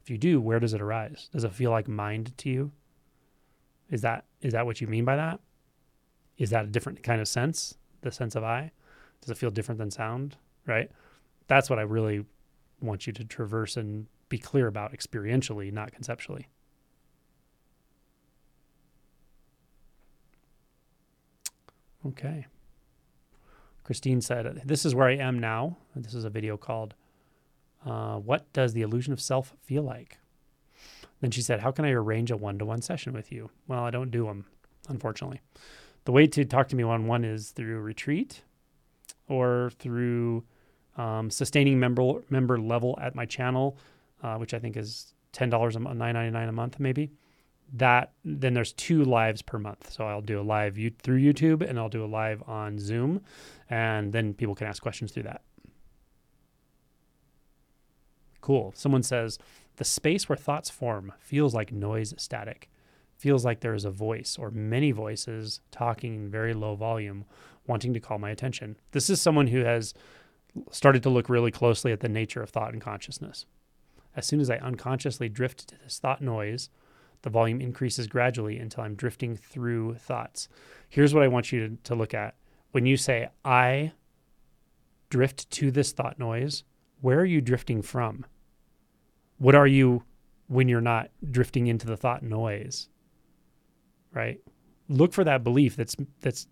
If 0.02 0.10
you 0.10 0.18
do, 0.18 0.42
where 0.42 0.60
does 0.60 0.74
it 0.74 0.82
arise? 0.82 1.30
Does 1.32 1.44
it 1.44 1.54
feel 1.54 1.72
like 1.72 1.88
mind 1.88 2.36
to 2.40 2.50
you? 2.50 2.72
Is 3.90 4.02
that 4.02 4.26
is 4.42 4.54
that 4.54 4.66
what 4.66 4.82
you 4.82 4.88
mean 4.88 5.06
by 5.06 5.16
that? 5.16 5.40
Is 6.38 6.50
that 6.50 6.66
a 6.66 6.68
different 6.68 7.04
kind 7.04 7.22
of 7.22 7.28
sense? 7.28 7.76
The 8.02 8.12
sense 8.12 8.36
of 8.36 8.44
I? 8.44 8.72
Does 9.22 9.30
it 9.30 9.38
feel 9.38 9.52
different 9.52 9.78
than 9.78 9.92
sound? 9.92 10.38
Right? 10.66 10.90
that's 11.48 11.70
what 11.70 11.80
I 11.80 11.84
really 11.84 12.26
want 12.82 13.08
you 13.08 13.14
to 13.14 13.24
traverse 13.24 13.78
and 13.78 14.08
be 14.30 14.38
clear 14.38 14.68
about 14.68 14.94
experientially, 14.94 15.72
not 15.72 15.92
conceptually. 15.92 16.48
Okay. 22.06 22.46
Christine 23.86 24.20
said, 24.20 24.64
This 24.66 24.84
is 24.84 24.96
where 24.96 25.08
I 25.08 25.16
am 25.16 25.40
now. 25.40 25.78
This 25.96 26.16
is 26.16 26.26
a 26.26 26.30
video 26.30 26.58
called 26.58 26.96
uh, 27.86 28.18
What 28.18 28.52
Does 28.52 28.74
the 28.74 28.82
Illusion 28.82 29.14
of 29.14 29.22
Self 29.22 29.56
Feel 29.62 29.84
Like? 29.84 30.18
Then 31.22 31.30
she 31.30 31.44
said, 31.44 31.60
How 31.60 31.72
can 31.72 31.86
I 31.86 31.92
arrange 31.92 32.32
a 32.32 32.36
one 32.36 32.58
to 32.58 32.66
one 32.66 32.82
session 32.82 33.14
with 33.14 33.32
you? 33.32 33.52
Well, 33.68 33.84
I 33.84 33.92
don't 33.92 34.10
do 34.10 34.26
them, 34.26 34.46
unfortunately. 34.90 35.40
The 36.06 36.12
way 36.12 36.26
to 36.26 36.44
talk 36.46 36.68
to 36.70 36.76
me 36.76 36.84
one 36.84 37.02
on 37.02 37.08
one 37.08 37.24
is 37.24 37.52
through 37.52 37.80
retreat 37.80 38.42
or 39.30 39.72
through 39.78 40.44
um, 40.98 41.30
sustaining 41.30 41.80
member 41.80 42.24
member 42.32 42.60
level 42.60 42.98
at 43.00 43.14
my 43.14 43.26
channel, 43.26 43.78
uh, 44.24 44.38
which 44.38 44.56
I 44.56 44.60
think 44.60 44.78
is 44.78 45.14
ten 45.32 45.52
dollars 45.52 45.76
a 45.76 45.80
month, 45.80 45.98
nine 45.98 46.16
ninety 46.16 46.32
nine 46.32 46.50
a 46.50 46.52
month 46.52 46.80
maybe. 46.80 47.12
That 47.74 48.12
then 48.24 48.54
there's 48.54 48.74
two 48.74 49.04
lives 49.04 49.42
per 49.42 49.58
month. 49.58 49.92
So 49.92 50.06
I'll 50.06 50.22
do 50.22 50.40
a 50.40 50.44
live 50.44 50.78
you, 50.78 50.92
through 51.02 51.20
YouTube 51.20 51.68
and 51.68 51.80
I'll 51.80 51.90
do 51.90 52.04
a 52.04 52.08
live 52.08 52.44
on 52.48 52.80
Zoom, 52.80 53.22
and 53.70 54.14
then 54.14 54.34
people 54.34 54.56
can 54.56 54.68
ask 54.68 54.82
questions 54.82 55.12
through 55.12 55.24
that. 55.24 55.42
Cool. 58.42 58.74
Someone 58.76 59.04
says 59.04 59.40
the 59.78 59.84
space 59.84 60.30
where 60.30 60.38
thoughts 60.38 60.70
form 60.70 61.14
feels 61.20 61.54
like 61.54 61.72
noise 61.72 62.14
static. 62.18 62.70
Feels 63.18 63.44
like 63.46 63.62
there 63.62 63.74
is 63.74 63.86
a 63.86 63.92
voice 63.92 64.38
or 64.40 64.52
many 64.52 64.92
voices 64.92 65.62
talking 65.72 66.16
in 66.16 66.30
very 66.30 66.54
low 66.54 66.76
volume, 66.76 67.26
wanting 67.66 67.94
to 67.94 68.00
call 68.00 68.20
my 68.20 68.30
attention. 68.30 68.76
This 68.92 69.10
is 69.10 69.22
someone 69.22 69.48
who 69.48 69.62
has 69.62 69.94
started 70.70 71.02
to 71.04 71.10
look 71.10 71.30
really 71.30 71.52
closely 71.52 71.92
at 71.92 72.02
the 72.02 72.10
nature 72.10 72.44
of 72.44 72.50
thought 72.50 72.74
and 72.74 72.82
consciousness. 72.82 73.46
As 74.16 74.26
soon 74.26 74.40
as 74.40 74.50
I 74.50 74.58
unconsciously 74.58 75.28
drift 75.28 75.68
to 75.70 75.76
this 75.84 75.98
thought 75.98 76.22
noise, 76.22 76.70
the 77.26 77.32
volume 77.32 77.60
increases 77.60 78.06
gradually 78.06 78.60
until 78.60 78.84
I'm 78.84 78.94
drifting 78.94 79.36
through 79.36 79.96
thoughts. 79.96 80.48
Here's 80.90 81.12
what 81.12 81.24
I 81.24 81.28
want 81.28 81.52
you 81.52 81.68
to, 81.68 81.76
to 81.86 81.96
look 81.96 82.14
at. 82.14 82.36
When 82.72 82.86
you 82.86 82.98
say, 82.98 83.30
I 83.44 83.94
drift 85.10 85.50
to 85.50 85.72
this 85.72 85.92
thought 85.92 86.20
noise, 86.20 86.64
where 87.02 87.20
are 87.20 87.26
you 87.26 87.42
drifting 87.42 87.82
from? 87.82 88.28
What 89.40 89.56
are 89.56 89.66
you 89.66 90.04
when 90.50 90.70
you're 90.70 90.82
not 90.82 91.10
drifting 91.32 91.66
into 91.66 91.88
the 91.88 91.98
thought 91.98 92.22
noise? 92.22 92.90
Right? 94.14 94.40
Look 94.88 95.12
for 95.12 95.24
that 95.24 95.44
belief 95.44 95.76
that's 95.76 95.96
that's 96.22 96.46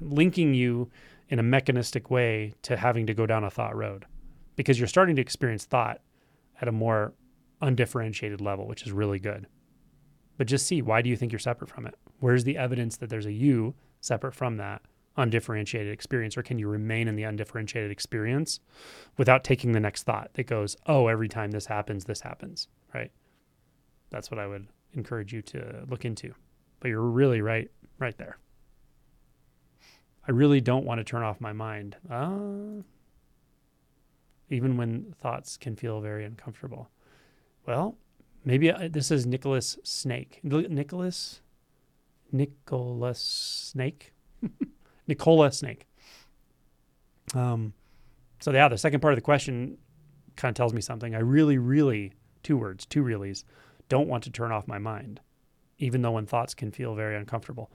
linking 0.00 0.54
you 0.54 0.90
in 1.28 1.38
a 1.38 1.42
mechanistic 1.42 2.10
way 2.10 2.54
to 2.62 2.78
having 2.78 3.06
to 3.06 3.12
go 3.12 3.26
down 3.26 3.44
a 3.44 3.50
thought 3.50 3.76
road 3.76 4.06
because 4.56 4.78
you're 4.78 4.88
starting 4.88 5.16
to 5.16 5.22
experience 5.22 5.66
thought 5.66 6.00
at 6.58 6.68
a 6.68 6.72
more 6.72 7.12
undifferentiated 7.60 8.40
level, 8.40 8.66
which 8.66 8.86
is 8.86 8.92
really 8.92 9.18
good. 9.18 9.46
But 10.40 10.46
just 10.46 10.66
see 10.66 10.80
why 10.80 11.02
do 11.02 11.10
you 11.10 11.16
think 11.16 11.32
you're 11.32 11.38
separate 11.38 11.68
from 11.68 11.84
it? 11.84 11.94
Where's 12.20 12.44
the 12.44 12.56
evidence 12.56 12.96
that 12.96 13.10
there's 13.10 13.26
a 13.26 13.32
you 13.32 13.74
separate 14.00 14.34
from 14.34 14.56
that 14.56 14.80
undifferentiated 15.18 15.92
experience? 15.92 16.34
Or 16.34 16.42
can 16.42 16.58
you 16.58 16.66
remain 16.66 17.08
in 17.08 17.16
the 17.16 17.24
undifferentiated 17.24 17.90
experience 17.90 18.58
without 19.18 19.44
taking 19.44 19.72
the 19.72 19.80
next 19.80 20.04
thought 20.04 20.30
that 20.32 20.46
goes, 20.46 20.78
oh, 20.86 21.08
every 21.08 21.28
time 21.28 21.50
this 21.50 21.66
happens, 21.66 22.06
this 22.06 22.22
happens, 22.22 22.68
right? 22.94 23.10
That's 24.08 24.30
what 24.30 24.40
I 24.40 24.46
would 24.46 24.66
encourage 24.94 25.34
you 25.34 25.42
to 25.42 25.84
look 25.90 26.06
into. 26.06 26.32
But 26.80 26.88
you're 26.88 27.02
really 27.02 27.42
right, 27.42 27.70
right 27.98 28.16
there. 28.16 28.38
I 30.26 30.30
really 30.30 30.62
don't 30.62 30.86
want 30.86 31.00
to 31.00 31.04
turn 31.04 31.22
off 31.22 31.38
my 31.38 31.52
mind. 31.52 31.96
Uh, 32.10 32.80
even 34.48 34.78
when 34.78 35.14
thoughts 35.20 35.58
can 35.58 35.76
feel 35.76 36.00
very 36.00 36.24
uncomfortable. 36.24 36.88
Well, 37.66 37.98
maybe 38.44 38.72
this 38.90 39.10
is 39.10 39.26
Nicholas 39.26 39.78
Snake. 39.82 40.40
Nicholas? 40.42 41.40
Nicholas 42.32 43.20
Snake? 43.20 44.12
Nicola 45.06 45.52
Snake. 45.52 45.86
Um, 47.34 47.72
so, 48.40 48.52
yeah, 48.52 48.68
the 48.68 48.78
second 48.78 49.00
part 49.00 49.12
of 49.12 49.16
the 49.16 49.22
question 49.22 49.78
kind 50.36 50.50
of 50.50 50.56
tells 50.56 50.72
me 50.72 50.80
something. 50.80 51.14
I 51.14 51.18
really, 51.18 51.58
really, 51.58 52.12
two 52.42 52.56
words, 52.56 52.86
two 52.86 53.02
reallys, 53.02 53.44
don't 53.88 54.08
want 54.08 54.24
to 54.24 54.30
turn 54.30 54.52
off 54.52 54.66
my 54.66 54.78
mind, 54.78 55.20
even 55.78 56.02
though 56.02 56.12
when 56.12 56.26
thoughts 56.26 56.54
can 56.54 56.70
feel 56.70 56.94
very 56.94 57.16
uncomfortable 57.16 57.70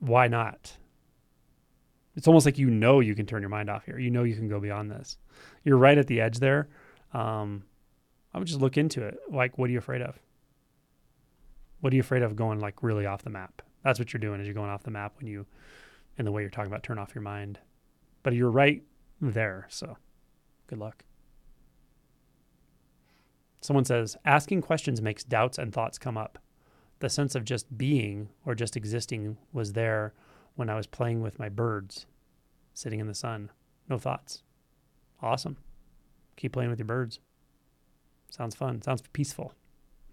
why 0.00 0.26
not? 0.26 0.76
It's 2.16 2.26
almost 2.26 2.44
like 2.44 2.58
you 2.58 2.68
know 2.70 3.00
you 3.00 3.14
can 3.14 3.26
turn 3.26 3.40
your 3.40 3.50
mind 3.50 3.70
off 3.70 3.84
here. 3.84 3.98
You 3.98 4.10
know 4.10 4.24
you 4.24 4.34
can 4.34 4.48
go 4.48 4.58
beyond 4.58 4.90
this. 4.90 5.16
You're 5.62 5.76
right 5.76 5.96
at 5.96 6.06
the 6.06 6.20
edge 6.20 6.38
there. 6.38 6.68
Um, 7.12 7.62
I 8.32 8.38
would 8.38 8.48
just 8.48 8.60
look 8.60 8.76
into 8.76 9.02
it. 9.02 9.18
Like, 9.30 9.58
what 9.58 9.68
are 9.68 9.72
you 9.72 9.78
afraid 9.78 10.02
of? 10.02 10.18
What 11.80 11.92
are 11.92 11.96
you 11.96 12.00
afraid 12.00 12.22
of 12.22 12.36
going 12.36 12.60
like 12.60 12.82
really 12.82 13.06
off 13.06 13.22
the 13.22 13.30
map? 13.30 13.62
That's 13.82 13.98
what 13.98 14.12
you're 14.12 14.20
doing 14.20 14.40
is 14.40 14.46
you're 14.46 14.54
going 14.54 14.70
off 14.70 14.82
the 14.82 14.90
map 14.90 15.14
when 15.18 15.26
you, 15.26 15.46
in 16.18 16.24
the 16.24 16.32
way 16.32 16.42
you're 16.42 16.50
talking 16.50 16.70
about 16.70 16.82
turn 16.82 16.98
off 16.98 17.14
your 17.14 17.22
mind. 17.22 17.58
But 18.22 18.34
you're 18.34 18.50
right 18.50 18.82
there. 19.20 19.66
So 19.70 19.96
good 20.66 20.78
luck. 20.78 21.04
Someone 23.62 23.84
says, 23.84 24.16
asking 24.24 24.62
questions 24.62 25.02
makes 25.02 25.24
doubts 25.24 25.58
and 25.58 25.72
thoughts 25.72 25.98
come 25.98 26.16
up 26.16 26.38
the 27.00 27.08
sense 27.08 27.34
of 27.34 27.44
just 27.44 27.76
being 27.76 28.28
or 28.46 28.54
just 28.54 28.76
existing 28.76 29.36
was 29.52 29.72
there 29.72 30.12
when 30.54 30.70
I 30.70 30.76
was 30.76 30.86
playing 30.86 31.22
with 31.22 31.38
my 31.38 31.48
birds 31.48 32.06
sitting 32.74 33.00
in 33.00 33.06
the 33.06 33.14
sun. 33.14 33.50
No 33.88 33.98
thoughts. 33.98 34.42
Awesome. 35.20 35.56
Keep 36.36 36.52
playing 36.52 36.70
with 36.70 36.78
your 36.78 36.86
birds. 36.86 37.18
Sounds 38.30 38.54
fun. 38.54 38.80
Sounds 38.82 39.02
peaceful. 39.12 39.52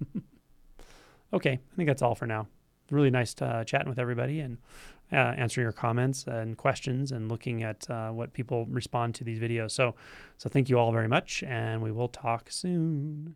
okay, 1.33 1.51
I 1.51 1.75
think 1.75 1.87
that's 1.87 2.01
all 2.01 2.15
for 2.15 2.25
now. 2.25 2.47
Really 2.91 3.09
nice 3.09 3.35
uh, 3.41 3.63
chatting 3.65 3.89
with 3.89 3.99
everybody 3.99 4.39
and 4.39 4.57
uh, 5.11 5.15
answering 5.15 5.63
your 5.63 5.71
comments 5.71 6.25
and 6.27 6.57
questions 6.57 7.11
and 7.11 7.29
looking 7.29 7.63
at 7.63 7.89
uh, 7.89 8.09
what 8.09 8.33
people 8.33 8.65
respond 8.67 9.15
to 9.15 9.23
these 9.23 9.39
videos. 9.39 9.71
So, 9.71 9.95
so 10.37 10.49
thank 10.49 10.69
you 10.69 10.79
all 10.79 10.91
very 10.91 11.07
much, 11.07 11.43
and 11.43 11.81
we 11.81 11.91
will 11.91 12.09
talk 12.09 12.49
soon. 12.49 13.35